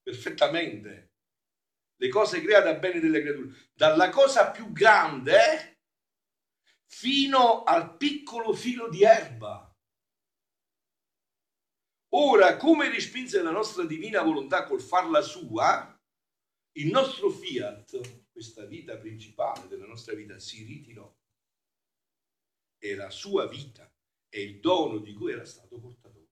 perfettamente. 0.04 1.10
Le 1.96 2.10
cose 2.10 2.42
create 2.42 2.68
a 2.68 2.78
bene 2.78 3.00
delle 3.00 3.22
creature, 3.22 3.56
dalla 3.74 4.10
cosa 4.10 4.52
più 4.52 4.72
grande 4.72 5.71
fino 6.92 7.64
al 7.64 7.96
piccolo 7.96 8.54
filo 8.54 8.90
di 8.90 9.04
erba. 9.04 9.66
Ora, 12.14 12.58
come 12.58 12.90
respinse 12.90 13.42
la 13.42 13.52
nostra 13.52 13.86
divina 13.86 14.22
volontà 14.22 14.66
col 14.66 14.82
farla 14.82 15.22
sua, 15.22 15.98
il 16.74 16.92
nostro 16.92 17.30
fiat, 17.30 18.28
questa 18.30 18.66
vita 18.66 18.98
principale 18.98 19.68
della 19.70 19.86
nostra 19.86 20.14
vita, 20.14 20.38
si 20.38 20.64
ritirò 20.64 21.10
e 22.78 22.96
la 22.96 23.10
sua 23.10 23.48
vita 23.48 23.90
è 24.28 24.40
il 24.40 24.60
dono 24.60 24.98
di 24.98 25.14
cui 25.14 25.32
era 25.32 25.46
stato 25.46 25.80
portatore. 25.80 26.28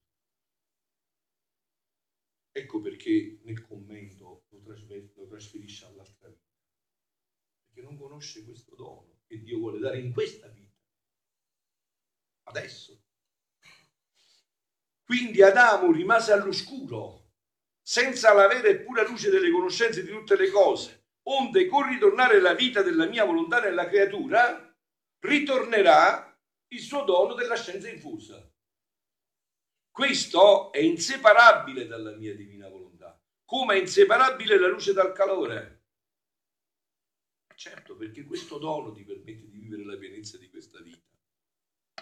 Ecco 2.51 2.81
perché 2.81 3.39
nel 3.43 3.61
commento 3.61 4.43
lo, 4.49 4.61
lo 5.15 5.27
trasferisce 5.27 5.85
all'altra 5.85 6.27
vita, 6.27 6.51
perché 7.65 7.81
non 7.81 7.97
conosce 7.97 8.43
questo 8.43 8.75
dono 8.75 9.18
che 9.29 9.43
Dio 9.43 9.59
vuole 9.59 9.77
dare 9.77 10.00
in 10.00 10.12
questa 10.12 10.48
vita, 10.48 10.75
adesso. 12.45 13.00
Quindi 15.03 15.43
Adamo 15.43 15.91
rimase 15.91 16.31
all'oscuro 16.31 17.33
senza 17.79 18.33
la 18.33 18.48
vera 18.48 18.67
e 18.67 18.79
pura 18.79 19.03
luce 19.03 19.29
delle 19.29 19.51
conoscenze 19.51 20.03
di 20.03 20.09
tutte 20.09 20.36
le 20.36 20.50
cose, 20.50 21.09
onde 21.27 21.67
con 21.67 21.88
ritornare 21.88 22.39
la 22.39 22.53
vita 22.53 22.81
della 22.81 23.05
mia 23.05 23.24
volontà 23.24 23.59
nella 23.59 23.88
creatura, 23.88 24.75
ritornerà 25.19 26.36
il 26.69 26.79
suo 26.79 27.03
dono 27.03 27.36
della 27.36 27.55
scienza 27.55 27.88
infusa. 27.88 28.51
Questo 29.91 30.71
è 30.71 30.79
inseparabile 30.79 31.86
dalla 31.86 32.15
mia 32.15 32.36
divina 32.36 32.67
volontà, 32.67 33.19
come 33.45 33.75
è 33.75 33.79
inseparabile 33.79 34.57
la 34.57 34.67
luce 34.67 34.93
dal 34.93 35.13
calore. 35.13 35.78
Certo, 37.59 37.97
perché 37.97 38.23
questo 38.23 38.57
dono 38.57 38.93
ti 38.93 39.03
permette 39.03 39.49
di 39.49 39.57
vivere 39.57 39.83
la 39.83 39.97
pienezza 39.97 40.37
di 40.37 40.49
questa 40.49 40.79
vita, 40.79 41.03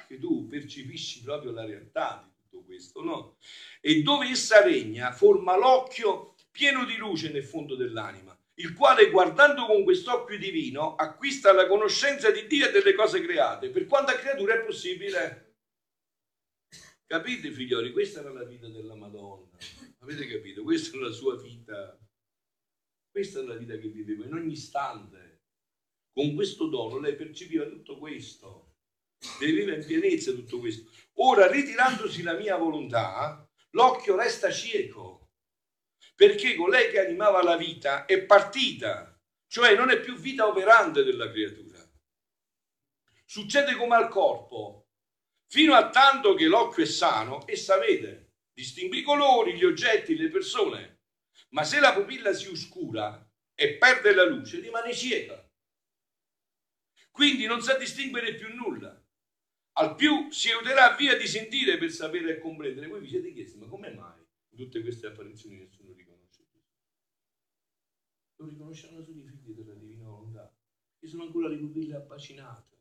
che 0.08 0.20
tu 0.20 0.46
percepisci 0.46 1.24
proprio 1.24 1.52
la 1.52 1.66
realtà 1.66 2.24
di 2.24 2.32
tutto 2.44 2.64
questo, 2.64 3.04
no? 3.04 3.38
E 3.82 4.04
dove 4.04 4.28
essa 4.28 4.62
regna, 4.62 5.12
forma 5.12 5.58
l'occhio 5.58 6.36
pieno 6.52 6.86
di 6.86 6.96
luce 6.98 7.32
nel 7.32 7.44
fondo 7.44 7.76
dell'anima, 7.76 8.40
il 8.60 8.76
quale 8.76 9.10
guardando 9.10 9.66
con 9.66 9.84
quest'occhio 9.84 10.38
divino 10.38 10.94
acquista 10.94 11.52
la 11.54 11.66
conoscenza 11.66 12.30
di 12.30 12.46
Dio 12.46 12.68
e 12.68 12.72
delle 12.72 12.94
cose 12.94 13.20
create, 13.22 13.72
per 13.72 13.88
quanta 13.88 14.14
creatura 14.14 14.54
è 14.54 14.64
possibile. 14.64 15.56
Capite 17.04 17.52
figlioli? 17.52 17.94
Questa 17.94 18.20
era 18.20 18.32
la 18.32 18.44
vita 18.44 18.68
della 18.68 18.94
Madonna. 18.94 19.58
Avete 20.02 20.28
capito? 20.28 20.62
Questa 20.62 20.96
è 20.96 21.00
la 21.00 21.12
sua 21.12 21.36
vita. 21.36 22.00
Questa 23.10 23.40
è 23.40 23.44
la 23.44 23.56
vita 23.56 23.76
che 23.76 23.88
viveva 23.88 24.24
in 24.24 24.34
ogni 24.34 24.52
istante. 24.52 25.27
Con 26.18 26.34
questo 26.34 26.66
dono 26.66 26.98
lei 26.98 27.16
percepiva 27.16 27.66
tutto 27.66 28.00
questo. 28.00 28.78
Viveva 29.40 29.76
in 29.76 29.86
pienezza 29.86 30.32
tutto 30.32 30.58
questo. 30.58 30.90
Ora, 31.18 31.46
ritirandosi 31.46 32.24
la 32.24 32.34
mia 32.34 32.58
volontà, 32.58 33.48
l'occhio 33.74 34.16
resta 34.16 34.50
cieco. 34.50 35.34
Perché 36.16 36.56
colei 36.56 36.90
che 36.90 37.06
animava 37.06 37.44
la 37.44 37.56
vita 37.56 38.06
è 38.06 38.24
partita. 38.24 39.16
Cioè 39.46 39.76
non 39.76 39.92
è 39.92 40.00
più 40.00 40.16
vita 40.16 40.48
operante 40.48 41.04
della 41.04 41.30
creatura. 41.30 41.88
Succede 43.24 43.76
come 43.76 43.96
al 43.96 44.10
corpo 44.10 44.88
Fino 45.46 45.76
a 45.76 45.92
tanto 45.92 46.34
che 46.34 46.46
l'occhio 46.46 46.84
è 46.84 46.88
sano, 46.88 47.44
essa 47.46 47.78
vede, 47.78 48.32
distingue 48.52 48.98
i 48.98 49.04
colori, 49.04 49.54
gli 49.54 49.64
oggetti, 49.64 50.18
le 50.18 50.30
persone. 50.30 51.02
Ma 51.50 51.64
se 51.64 51.80
la 51.80 51.94
pupilla 51.94 52.34
si 52.34 52.48
oscura 52.48 53.24
e 53.54 53.76
perde 53.76 54.16
la 54.16 54.26
luce, 54.26 54.60
rimane 54.60 54.96
cieca. 54.96 55.47
Quindi 57.18 57.48
non 57.48 57.64
sa 57.64 57.76
distinguere 57.76 58.36
più 58.36 58.54
nulla. 58.54 59.04
Al 59.80 59.96
più 59.96 60.30
si 60.30 60.52
aiuterà 60.52 60.96
via 60.96 61.18
di 61.18 61.26
sentire 61.26 61.80
per 61.80 61.90
sapere 61.90 62.38
e 62.38 62.40
comprendere. 62.40 62.86
Voi 62.86 63.00
vi 63.00 63.08
siete 63.08 63.34
chiesti, 63.34 63.58
ma 63.58 63.66
come 63.66 63.92
mai 63.92 64.24
tutte 64.56 64.84
queste 64.84 65.08
apparizioni 65.08 65.58
nessuno 65.58 65.94
riconosce 65.94 66.46
Gesù? 66.52 66.70
Lo 68.36 68.46
riconosceranno 68.46 69.02
solo 69.02 69.18
i 69.18 69.26
figli 69.26 69.56
della 69.56 69.74
divina 69.74 70.06
volontà, 70.06 70.56
che 71.00 71.08
sono 71.08 71.24
ancora 71.24 71.48
le 71.48 71.58
pupille 71.58 71.96
abbacinate. 71.96 72.78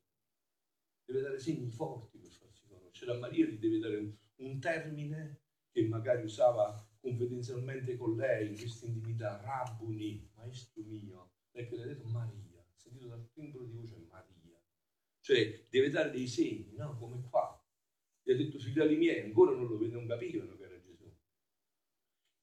Deve 1.07 1.23
dare 1.23 1.39
segni 1.39 1.71
forti 1.71 2.19
per 2.19 2.29
fare 2.29 2.53
c'era 2.91 3.19
Maria 3.19 3.47
gli 3.47 3.59
deve 3.59 3.79
dare 3.79 3.97
un, 3.97 4.15
un 4.37 4.61
termine 4.61 5.41
che 5.71 5.87
magari 5.87 6.25
usava 6.25 6.87
confidenzialmente 7.01 7.97
con 7.97 8.17
lei 8.17 8.49
in 8.49 8.57
questa 8.59 8.85
intimità, 8.85 9.41
Rabbuni, 9.41 10.31
maestro 10.35 10.83
mio, 10.83 11.31
perché 11.51 11.77
le 11.77 11.83
ha 11.85 11.87
detto 11.87 12.07
Maria, 12.09 12.67
sentito 12.75 13.07
dal 13.07 13.31
timbro 13.33 13.65
di 13.65 13.73
voce 13.73 13.97
cioè 15.27 15.67
deve 15.69 15.91
dare 15.91 16.11
dei 16.11 16.29
segni, 16.29 16.73
no? 16.77 16.97
Come 16.97 17.27
qua. 17.29 17.61
Gli 18.23 18.31
ha 18.31 18.37
detto 18.37 18.61
figlioli 18.61 18.95
miei, 18.95 19.23
ancora 19.23 19.51
non 19.51 19.67
lo 19.67 19.77
vedono, 19.77 20.07
capivano 20.07 20.57
che 20.57 20.65
era 20.65 20.81
Gesù. 20.81 21.13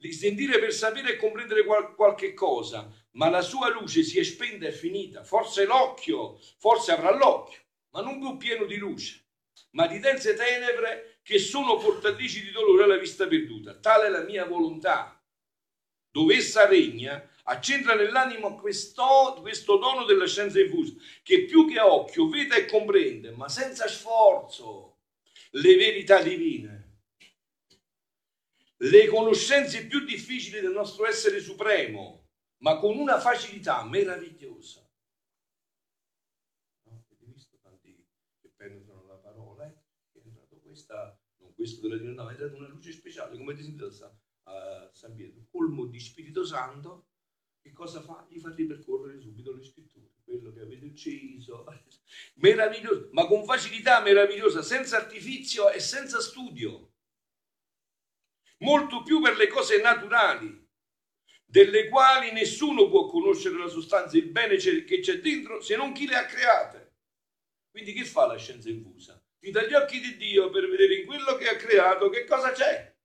Li 0.01 0.11
sentire 0.11 0.59
per 0.59 0.73
sapere 0.73 1.13
e 1.13 1.17
comprendere 1.17 1.63
qual- 1.63 1.95
qualche 1.95 2.33
cosa, 2.33 2.93
ma 3.11 3.29
la 3.29 3.41
sua 3.41 3.69
luce 3.69 4.03
si 4.03 4.19
è 4.19 4.23
spenta 4.23 4.67
e 4.67 4.73
finita, 4.73 5.23
forse 5.23 5.63
l'occhio, 5.65 6.37
forse 6.57 6.91
avrà 6.91 7.15
l'occhio, 7.15 7.61
ma 7.91 8.01
non 8.01 8.19
più 8.19 8.35
pieno 8.35 8.65
di 8.65 8.75
luce 8.75 9.21
ma 9.71 9.87
di 9.87 9.99
dense 9.99 10.35
tenebre 10.35 11.19
che 11.23 11.39
sono 11.39 11.77
portatrici 11.77 12.43
di 12.43 12.51
dolore 12.51 12.83
alla 12.83 12.97
vista 12.97 13.27
perduta. 13.27 13.75
Tale 13.79 14.07
è 14.07 14.09
la 14.09 14.23
mia 14.23 14.45
volontà. 14.45 15.19
Dove 16.11 16.35
essa 16.35 16.67
regna, 16.67 17.27
accentra 17.43 17.95
nell'animo 17.95 18.55
questo, 18.55 19.37
questo 19.41 19.77
dono 19.77 20.05
della 20.05 20.27
scienza 20.27 20.59
infusa, 20.59 20.93
che 21.23 21.45
più 21.45 21.67
che 21.67 21.79
occhio 21.79 22.29
vede 22.29 22.57
e 22.57 22.65
comprende, 22.65 23.31
ma 23.31 23.49
senza 23.49 23.87
sforzo, 23.87 24.99
le 25.51 25.75
verità 25.75 26.21
divine. 26.21 26.81
Le 28.77 29.07
conoscenze 29.07 29.87
più 29.87 30.03
difficili 30.03 30.59
del 30.59 30.71
nostro 30.71 31.05
essere 31.05 31.39
supremo, 31.39 32.27
ma 32.57 32.77
con 32.77 32.97
una 32.97 33.19
facilità 33.19 33.83
meravigliosa. 33.85 34.83
questa, 40.73 41.17
non 41.37 41.53
questo 41.53 41.81
della 41.81 41.97
divinità, 41.97 42.23
ma 42.23 42.35
è 42.35 42.43
una 42.45 42.67
luce 42.67 42.91
speciale, 42.91 43.37
come 43.37 43.53
ti 43.53 43.61
sentite 43.61 43.85
a 44.45 44.89
San 44.91 45.15
Pietro, 45.15 45.45
colmo 45.51 45.85
di 45.85 45.99
Spirito 45.99 46.43
Santo, 46.43 47.11
che 47.63 47.71
cosa 47.71 48.01
fa? 48.01 48.27
Gli 48.29 48.39
fa 48.39 48.53
ripercorrere 48.53 49.19
subito 49.19 49.55
le 49.55 49.63
scritture, 49.63 50.09
quello 50.23 50.51
che 50.51 50.59
avete 50.59 50.85
ucciso, 50.85 51.65
meraviglioso, 52.35 53.07
ma 53.13 53.25
con 53.25 53.45
facilità 53.45 54.01
meravigliosa, 54.01 54.61
senza 54.61 54.97
artifizio 54.97 55.71
e 55.71 55.79
senza 55.79 56.19
studio. 56.19 56.91
Molto 58.59 59.01
più 59.01 59.21
per 59.21 59.37
le 59.37 59.47
cose 59.47 59.81
naturali, 59.81 60.61
delle 61.45 61.87
quali 61.87 62.31
nessuno 62.33 62.89
può 62.89 63.07
conoscere 63.07 63.57
la 63.57 63.67
sostanza, 63.67 64.17
il 64.17 64.29
bene 64.29 64.57
che 64.57 64.99
c'è 64.99 65.19
dentro, 65.21 65.61
se 65.61 65.75
non 65.75 65.93
chi 65.93 66.05
le 66.05 66.15
ha 66.15 66.25
create. 66.25 66.95
Quindi 67.71 67.93
che 67.93 68.05
fa 68.05 68.27
la 68.27 68.37
scienza 68.37 68.69
infusa? 68.69 69.23
ti 69.43 69.51
dà 69.51 69.61
gli 69.63 69.73
occhi 69.73 69.99
di 69.99 70.15
Dio 70.15 70.49
per 70.49 70.69
vedere 70.69 70.95
in 70.95 71.05
quello 71.05 71.35
che 71.35 71.49
ha 71.49 71.57
creato 71.57 72.07
che 72.07 72.23
cosa 72.23 72.53
c'è. 72.53 72.95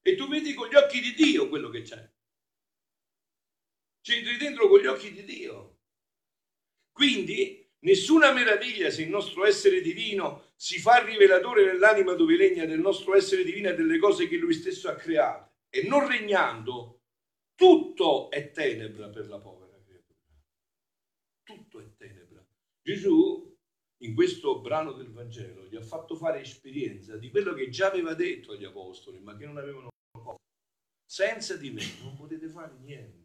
E 0.00 0.14
tu 0.16 0.26
vedi 0.28 0.54
con 0.54 0.66
gli 0.66 0.74
occhi 0.74 0.98
di 0.98 1.12
Dio 1.12 1.50
quello 1.50 1.68
che 1.68 1.82
c'è. 1.82 2.10
C'entri 4.02 4.36
dentro 4.36 4.68
con 4.68 4.80
gli 4.80 4.86
occhi 4.86 5.12
di 5.12 5.24
Dio. 5.24 5.78
Quindi 6.90 7.70
nessuna 7.80 8.32
meraviglia 8.32 8.90
se 8.90 9.02
il 9.02 9.08
nostro 9.08 9.46
essere 9.46 9.80
divino 9.80 10.52
si 10.56 10.78
fa 10.78 11.04
rivelatore 11.04 11.64
nell'anima 11.64 12.12
dove 12.14 12.36
regna 12.36 12.64
del 12.64 12.80
nostro 12.80 13.14
essere 13.14 13.44
divino 13.44 13.68
e 13.70 13.74
delle 13.74 13.98
cose 13.98 14.28
che 14.28 14.36
lui 14.36 14.52
stesso 14.52 14.88
ha 14.88 14.94
create. 14.94 15.50
E 15.68 15.86
non 15.86 16.06
regnando, 16.06 17.02
tutto 17.54 18.28
è 18.30 18.50
tenebra 18.50 19.08
per 19.08 19.28
la 19.28 19.38
povera 19.38 19.80
creatura. 19.84 20.18
Tutto 21.44 21.80
è 21.80 21.94
tenebra. 21.96 22.44
Gesù 22.82 23.56
in 24.02 24.14
questo 24.14 24.60
brano 24.60 24.92
del 24.92 25.12
Vangelo 25.12 25.66
gli 25.66 25.76
ha 25.76 25.82
fatto 25.82 26.16
fare 26.16 26.40
esperienza 26.40 27.16
di 27.16 27.30
quello 27.30 27.54
che 27.54 27.68
già 27.68 27.86
aveva 27.86 28.14
detto 28.14 28.52
agli 28.52 28.64
apostoli, 28.64 29.20
ma 29.20 29.36
che 29.36 29.46
non 29.46 29.58
avevano 29.58 29.90
fatto. 30.10 30.40
Senza 31.04 31.56
di 31.56 31.70
me 31.70 31.82
non 32.02 32.16
potete 32.16 32.48
fare 32.48 32.76
niente, 32.80 33.21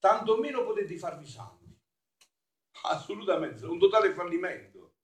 tanto 0.00 0.36
meno 0.38 0.64
potete 0.64 0.98
farvi 0.98 1.26
santi. 1.26 1.72
Assolutamente, 2.84 3.66
un 3.66 3.78
totale 3.78 4.12
fallimento. 4.12 4.96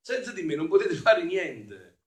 Senza 0.00 0.32
di 0.32 0.42
me 0.42 0.54
non 0.54 0.68
potete 0.68 0.94
fare 0.94 1.24
niente. 1.24 2.00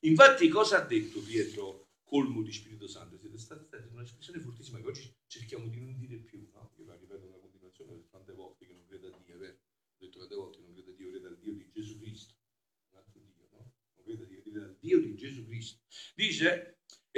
Infatti, 0.00 0.48
cosa 0.48 0.78
ha 0.78 0.86
detto 0.86 1.20
Pietro, 1.20 1.88
colmo 2.04 2.42
di 2.42 2.52
Spirito 2.52 2.86
Santo? 2.86 3.18
Siete 3.18 3.38
stati 3.38 3.64
stati 3.64 3.88
un'espressione 3.88 4.40
fortissima 4.40 4.78
che 4.80 4.86
oggi 4.86 5.16
cerchiamo 5.26 5.68
di 5.68 5.80
non 5.80 5.96
dire 5.98 6.16
più, 6.18 6.48
no? 6.52 6.72
Io 6.76 6.86
la 6.86 6.96
ripeto 6.96 7.26
una 7.26 7.38
continuazione 7.38 8.06
tante 8.10 8.32
volte 8.32 8.66
che 8.66 8.72
non 8.72 8.86
credo 8.86 9.08
a 9.08 9.18
Dio, 9.24 9.38
vero? 9.38 9.58
detto 9.98 10.18
tante 10.18 10.34
volte, 10.34 10.58
non 10.60 10.72
credo 10.72 10.90
a 10.90 10.94
Dio, 10.94 11.10
credo 11.10 11.28
al 11.28 11.38
Dio 11.38 11.52
di 11.52 11.70
Gesù 11.72 11.98
Cristo. 11.98 12.34
Un 12.90 12.98
altro 12.98 13.20
Dio, 13.20 13.48
no? 13.50 13.72
Non 13.94 14.04
credo 14.04 14.22
a 14.22 14.26
Dio, 14.26 14.42
credo 14.42 14.62
al 14.62 14.76
Dio 14.78 15.00
di 15.00 15.16
Gesù 15.16 15.46
Cristo. 15.46 15.80
Dice, 16.14 16.71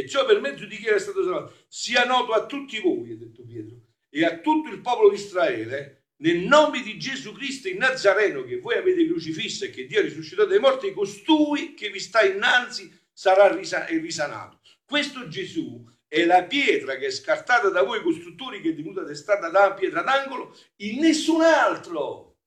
ciò 0.08 0.24
per 0.24 0.40
mezzo 0.40 0.64
di 0.66 0.76
chi 0.76 0.86
era 0.86 0.98
stato 0.98 1.22
salvato, 1.22 1.64
sia 1.68 2.04
noto 2.04 2.32
a 2.32 2.46
tutti 2.46 2.80
voi, 2.80 3.12
ha 3.12 3.16
detto 3.16 3.44
Pietro, 3.44 3.80
e 4.08 4.24
a 4.24 4.38
tutto 4.38 4.70
il 4.70 4.80
popolo 4.80 5.10
di 5.10 5.16
Israele, 5.16 6.04
nel 6.16 6.38
nome 6.38 6.82
di 6.82 6.98
Gesù 6.98 7.32
Cristo 7.32 7.68
il 7.68 7.76
Nazareno 7.76 8.44
che 8.44 8.60
voi 8.60 8.76
avete 8.76 9.06
crocifisso 9.06 9.64
e 9.64 9.70
che 9.70 9.86
Dio 9.86 9.98
ha 9.98 10.02
risuscitato 10.02 10.48
dai 10.48 10.60
morti, 10.60 10.92
costui 10.92 11.74
che 11.74 11.90
vi 11.90 11.98
sta 11.98 12.24
innanzi 12.24 12.90
sarà 13.12 13.54
risanato. 13.54 14.60
Questo 14.84 15.28
Gesù 15.28 15.84
è 16.06 16.24
la 16.24 16.44
pietra 16.44 16.96
che 16.96 17.06
è 17.06 17.10
scartata 17.10 17.68
da 17.68 17.82
voi 17.82 18.02
costruttori 18.02 18.60
che 18.60 18.70
è 18.70 18.74
divenuta 18.74 19.04
testata 19.04 19.48
da 19.48 19.74
pietra 19.74 20.02
d'angolo, 20.02 20.56
in 20.76 21.00
nessun 21.00 21.42
altro 21.42 22.38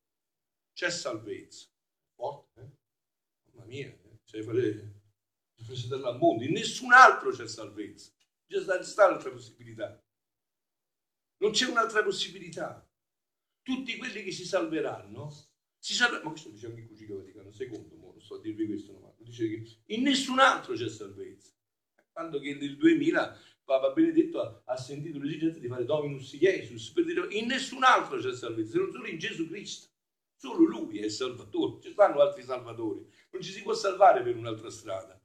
c'è 0.73 0.89
salvezza. 0.89 1.67
Forte, 2.15 2.61
eh? 2.61 2.69
Mamma 3.51 3.65
mia, 3.65 3.87
eh? 3.87 4.96
Il 5.57 5.87
della 5.87 6.13
mondo, 6.13 6.43
in 6.43 6.51
nessun 6.51 6.93
altro 6.93 7.31
c'è 7.31 7.47
salvezza. 7.47 8.11
C'è 8.47 8.59
un'altra 8.59 9.31
possibilità. 9.31 10.01
Non 11.39 11.51
c'è 11.51 11.67
un'altra 11.67 12.03
possibilità. 12.03 12.87
Tutti 13.61 13.97
quelli 13.97 14.23
che 14.23 14.31
si 14.31 14.45
salveranno, 14.45 15.29
si 15.77 15.93
salveranno, 15.93 16.25
ma 16.25 16.31
questo 16.31 16.49
dice 16.49 16.67
anche 16.67 16.81
il 16.81 16.87
Concilio 16.87 17.17
Vaticano 17.17 17.49
ma 17.49 18.11
non 18.11 18.21
sto 18.21 18.37
dirvi 18.37 18.65
questo, 18.65 18.93
no, 18.93 19.15
dice 19.19 19.47
che 19.49 19.63
in 19.87 20.03
nessun 20.03 20.39
altro 20.39 20.73
c'è 20.73 20.87
salvezza. 20.87 21.51
Quando 22.11 22.39
che 22.39 22.55
nel 22.55 22.77
2000 22.77 23.39
Papa 23.63 23.91
Benedetto 23.91 24.39
ha, 24.39 24.61
ha 24.65 24.77
sentito 24.77 25.19
l'esigenza 25.19 25.59
di 25.59 25.67
fare 25.67 25.83
Dominus 25.83 26.33
Jesus, 26.35 26.91
per 26.91 27.03
dire 27.03 27.27
in 27.31 27.47
nessun 27.47 27.83
altro 27.83 28.17
c'è 28.17 28.33
salvezza, 28.33 28.71
se 28.71 28.77
non 28.77 28.91
solo 28.91 29.07
in 29.07 29.17
Gesù 29.17 29.47
Cristo. 29.49 29.89
Solo 30.39 30.65
lui 30.65 30.99
è 30.99 31.05
il 31.05 31.11
Salvatore, 31.11 31.81
ci 31.81 31.91
stanno 31.91 32.21
altri 32.21 32.43
Salvatori, 32.43 33.05
non 33.31 33.41
ci 33.41 33.51
si 33.51 33.63
può 33.63 33.73
salvare 33.73 34.21
per 34.21 34.37
un'altra 34.37 34.69
strada. 34.69 35.16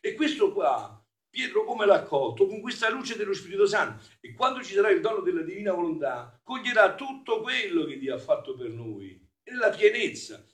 E 0.00 0.14
questo 0.14 0.52
qua, 0.52 1.02
Pietro 1.30 1.64
come 1.64 1.86
l'ha 1.86 1.96
accolto? 1.96 2.46
Con 2.46 2.60
questa 2.60 2.88
luce 2.90 3.16
dello 3.16 3.34
Spirito 3.34 3.66
Santo. 3.66 4.04
E 4.20 4.34
quando 4.34 4.62
ci 4.62 4.74
sarà 4.74 4.90
il 4.90 5.00
dono 5.00 5.20
della 5.20 5.42
divina 5.42 5.72
volontà, 5.72 6.40
coglierà 6.42 6.94
tutto 6.94 7.40
quello 7.40 7.84
che 7.84 7.98
Dio 7.98 8.14
ha 8.14 8.18
fatto 8.18 8.54
per 8.54 8.70
noi, 8.70 9.20
nella 9.44 9.70
pienezza. 9.70 10.44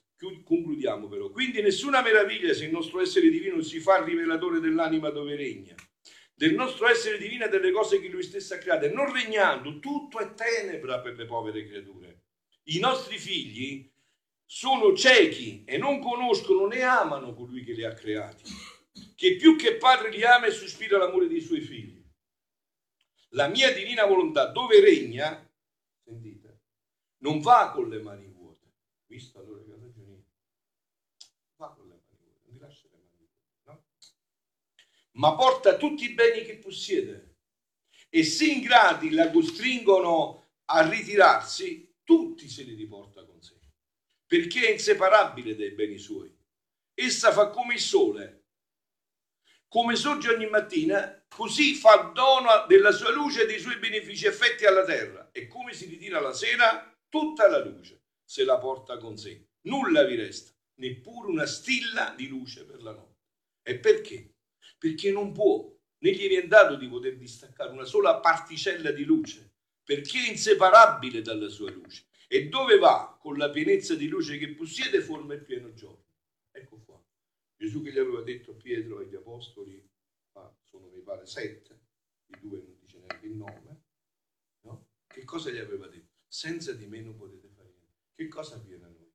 Concludiamo 0.44 1.06
però. 1.08 1.30
Quindi 1.30 1.60
nessuna 1.60 2.00
meraviglia 2.00 2.54
se 2.54 2.64
il 2.64 2.70
nostro 2.70 3.00
essere 3.00 3.28
divino 3.28 3.60
si 3.60 3.78
fa 3.78 4.02
rivelatore 4.02 4.58
dell'anima 4.58 5.10
dove 5.10 5.36
regna 5.36 5.74
del 6.36 6.54
nostro 6.54 6.88
essere 6.88 7.16
divino 7.16 7.44
e 7.44 7.48
delle 7.48 7.70
cose 7.70 8.00
che 8.00 8.08
lui 8.08 8.22
stesso 8.22 8.54
ha 8.54 8.58
create, 8.58 8.90
non 8.90 9.12
regnando, 9.12 9.78
tutto 9.78 10.18
è 10.18 10.34
tenebra 10.34 11.00
per 11.00 11.14
le 11.14 11.26
povere 11.26 11.66
creature. 11.66 12.22
I 12.64 12.80
nostri 12.80 13.18
figli 13.18 13.90
sono 14.44 14.94
ciechi 14.94 15.62
e 15.64 15.78
non 15.78 16.00
conoscono 16.00 16.66
né 16.66 16.82
amano 16.82 17.34
colui 17.34 17.62
che 17.62 17.72
li 17.72 17.84
ha 17.84 17.92
creati, 17.92 18.42
che 19.14 19.36
più 19.36 19.56
che 19.56 19.76
padre 19.76 20.10
li 20.10 20.24
ama 20.24 20.46
e 20.46 20.50
sospira 20.50 20.98
l'amore 20.98 21.28
dei 21.28 21.40
suoi 21.40 21.60
figli. 21.60 22.02
La 23.30 23.48
mia 23.48 23.72
divina 23.72 24.04
volontà 24.04 24.46
dove 24.46 24.80
regna, 24.80 25.50
sentite, 26.04 26.60
non 27.18 27.40
va 27.40 27.72
con 27.72 27.88
le 27.88 28.00
mani 28.00 28.26
vuote. 28.26 28.72
Visto 29.06 29.38
allora 29.38 29.62
che 29.64 29.72
ragioni? 29.72 30.24
Va 31.56 31.72
con 31.72 31.88
le 31.88 31.94
mani 31.94 32.16
vuote, 32.20 32.40
non 32.44 32.52
ti 32.52 32.58
lascia 32.58 32.88
le 32.90 32.98
mani 32.98 33.16
vuote, 33.16 33.38
no? 33.64 33.84
Ma 35.12 35.34
porta 35.34 35.76
tutti 35.76 36.04
i 36.04 36.14
beni 36.14 36.44
che 36.44 36.58
possiede. 36.58 37.36
E 38.08 38.22
se 38.22 38.46
ingrati 38.46 39.10
la 39.10 39.30
costringono 39.30 40.52
a 40.66 40.88
ritirarsi, 40.88 41.96
tutti 42.04 42.48
se 42.48 42.62
li 42.62 42.74
riporta 42.74 43.24
con 43.24 43.42
sé, 43.42 43.58
perché 44.26 44.68
è 44.68 44.70
inseparabile 44.70 45.56
dai 45.56 45.72
beni 45.72 45.98
suoi. 45.98 46.32
Essa 46.94 47.32
fa 47.32 47.50
come 47.50 47.74
il 47.74 47.80
sole, 47.80 48.43
come 49.74 49.96
sorge 49.96 50.32
ogni 50.32 50.46
mattina, 50.46 51.24
così 51.26 51.74
fa 51.74 52.12
dono 52.14 52.64
della 52.68 52.92
sua 52.92 53.10
luce 53.10 53.42
e 53.42 53.46
dei 53.46 53.58
suoi 53.58 53.76
benefici 53.80 54.24
effetti 54.24 54.64
alla 54.66 54.84
terra. 54.84 55.30
E 55.32 55.48
come 55.48 55.72
si 55.72 55.86
ritira 55.86 56.20
la 56.20 56.32
sera, 56.32 56.96
tutta 57.08 57.48
la 57.48 57.58
luce 57.58 58.02
se 58.24 58.44
la 58.44 58.56
porta 58.58 58.98
con 58.98 59.16
sé. 59.16 59.48
Nulla 59.62 60.04
vi 60.04 60.14
resta, 60.14 60.52
neppure 60.76 61.28
una 61.28 61.44
stilla 61.46 62.14
di 62.16 62.28
luce 62.28 62.64
per 62.64 62.84
la 62.84 62.92
notte. 62.92 63.22
E 63.64 63.80
perché? 63.80 64.34
Perché 64.78 65.10
non 65.10 65.32
può, 65.32 65.68
né 65.98 66.12
gli 66.12 66.28
viene 66.28 66.46
dato 66.46 66.76
di 66.76 66.86
poter 66.86 67.16
distaccare 67.16 67.72
una 67.72 67.84
sola 67.84 68.20
particella 68.20 68.92
di 68.92 69.02
luce 69.02 69.54
perché 69.82 70.18
è 70.20 70.30
inseparabile 70.30 71.20
dalla 71.20 71.48
sua 71.48 71.72
luce. 71.72 72.06
E 72.28 72.48
dove 72.48 72.78
va 72.78 73.18
con 73.20 73.36
la 73.36 73.50
pienezza 73.50 73.96
di 73.96 74.06
luce 74.06 74.38
che 74.38 74.54
possiede 74.54 75.00
forma 75.00 75.34
il 75.34 75.42
pieno 75.42 75.72
giorno. 75.74 76.04
Ecco. 76.52 76.83
Gesù 77.64 77.80
che 77.80 77.92
gli 77.92 77.98
aveva 77.98 78.20
detto 78.20 78.50
a 78.50 78.54
Pietro 78.56 79.00
e 79.00 79.04
agli 79.04 79.14
apostoli, 79.14 79.90
ah, 80.32 80.54
sono 80.64 80.88
mi 80.88 81.00
pare 81.00 81.24
sette, 81.24 81.80
i 82.26 82.38
due 82.38 82.60
non 82.60 82.76
dice 82.78 82.98
neanche 82.98 83.26
il 83.26 83.36
nome, 83.36 83.84
no? 84.64 84.88
Che 85.06 85.24
cosa 85.24 85.50
gli 85.50 85.56
aveva 85.56 85.88
detto? 85.88 86.12
Senza 86.28 86.74
di 86.74 86.86
me 86.86 87.00
non 87.00 87.16
potete 87.16 87.48
fare 87.48 87.70
niente. 87.70 88.10
Che 88.12 88.28
cosa 88.28 88.56
avviene 88.56 88.84
a 88.84 88.88
noi? 88.88 89.10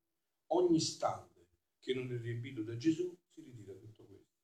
Ogni 0.48 0.78
istante 0.78 1.48
che 1.80 1.94
non 1.94 2.12
è 2.12 2.18
riempito 2.18 2.64
da 2.64 2.76
Gesù 2.76 3.16
si 3.28 3.42
ritira 3.44 3.74
tutto 3.76 4.04
questo. 4.08 4.42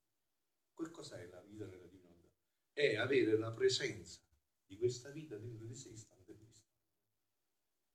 Che 0.75 0.91
cos'è 0.91 1.25
la 1.25 1.41
vita 1.41 1.65
nella 1.65 1.87
divinità? 1.87 2.31
È 2.73 2.97
avere 2.97 3.35
la 3.39 3.51
presenza 3.53 4.21
di 4.63 4.77
questa 4.77 5.09
vita 5.09 5.35
dentro 5.35 5.65
di 5.65 5.73
sé 5.73 5.89
istante 5.89 6.31
per 6.31 6.47
istante. 6.47 6.91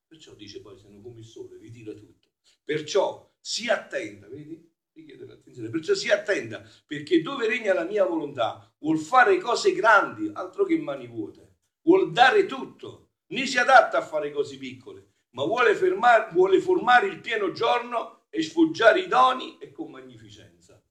Perciò 0.09 0.35
dice 0.35 0.61
poi, 0.61 0.77
se 0.77 0.89
non 0.89 1.03
come 1.03 1.21
il 1.21 1.25
sole, 1.25 1.57
ritira 1.57 1.95
tutto. 1.95 2.31
Perciò 2.65 3.33
si 3.39 3.69
attenda, 3.69 4.27
vedi? 4.29 4.70
Richiede 5.01 5.27
l'attenzione. 5.27 5.71
Perciò 5.71 5.95
si 5.95 6.11
attenda, 6.11 6.63
perché 6.87 7.23
dove 7.23 7.47
regna 7.47 7.75
la 7.75 7.85
mia 7.85 8.05
volontà 8.05 8.73
vuol 8.79 8.99
fare 8.99 9.39
cose 9.39 9.73
grandi, 9.73 10.31
altro 10.33 10.65
che 10.65 10.79
mani 10.79 11.07
vuote. 11.07 11.57
Vuol 11.83 12.13
dare 12.13 12.47
tutto. 12.47 13.11
Né 13.29 13.47
si 13.47 13.59
adatta 13.59 13.99
a 13.99 14.03
fare 14.03 14.33
cose 14.33 14.57
piccole, 14.57 15.13
ma 15.31 15.45
vuole, 15.45 15.75
fermare, 15.77 16.33
vuole 16.33 16.61
formare 16.61 17.07
il 17.07 17.21
pieno 17.21 17.53
giorno 17.53 18.27
e 18.29 18.43
sfoggiare 18.43 19.01
i 19.01 19.09
doni 19.09 19.59
e 19.59 19.71
con 19.71 19.91
magnificenza. 19.91 20.83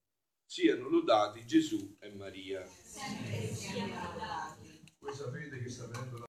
Siano 0.46 0.88
lodati 0.88 1.46
Gesù 1.46 1.98
e 2.00 2.10
Maria. 2.12 2.66
Sempre 2.66 3.54
siamo 3.54 3.94
lodati. 3.94 4.82
Voi 5.00 5.14
sapete 5.14 5.62
che 5.62 5.70
sta 5.70 5.84
avvenendo 5.84 6.12
la 6.12 6.18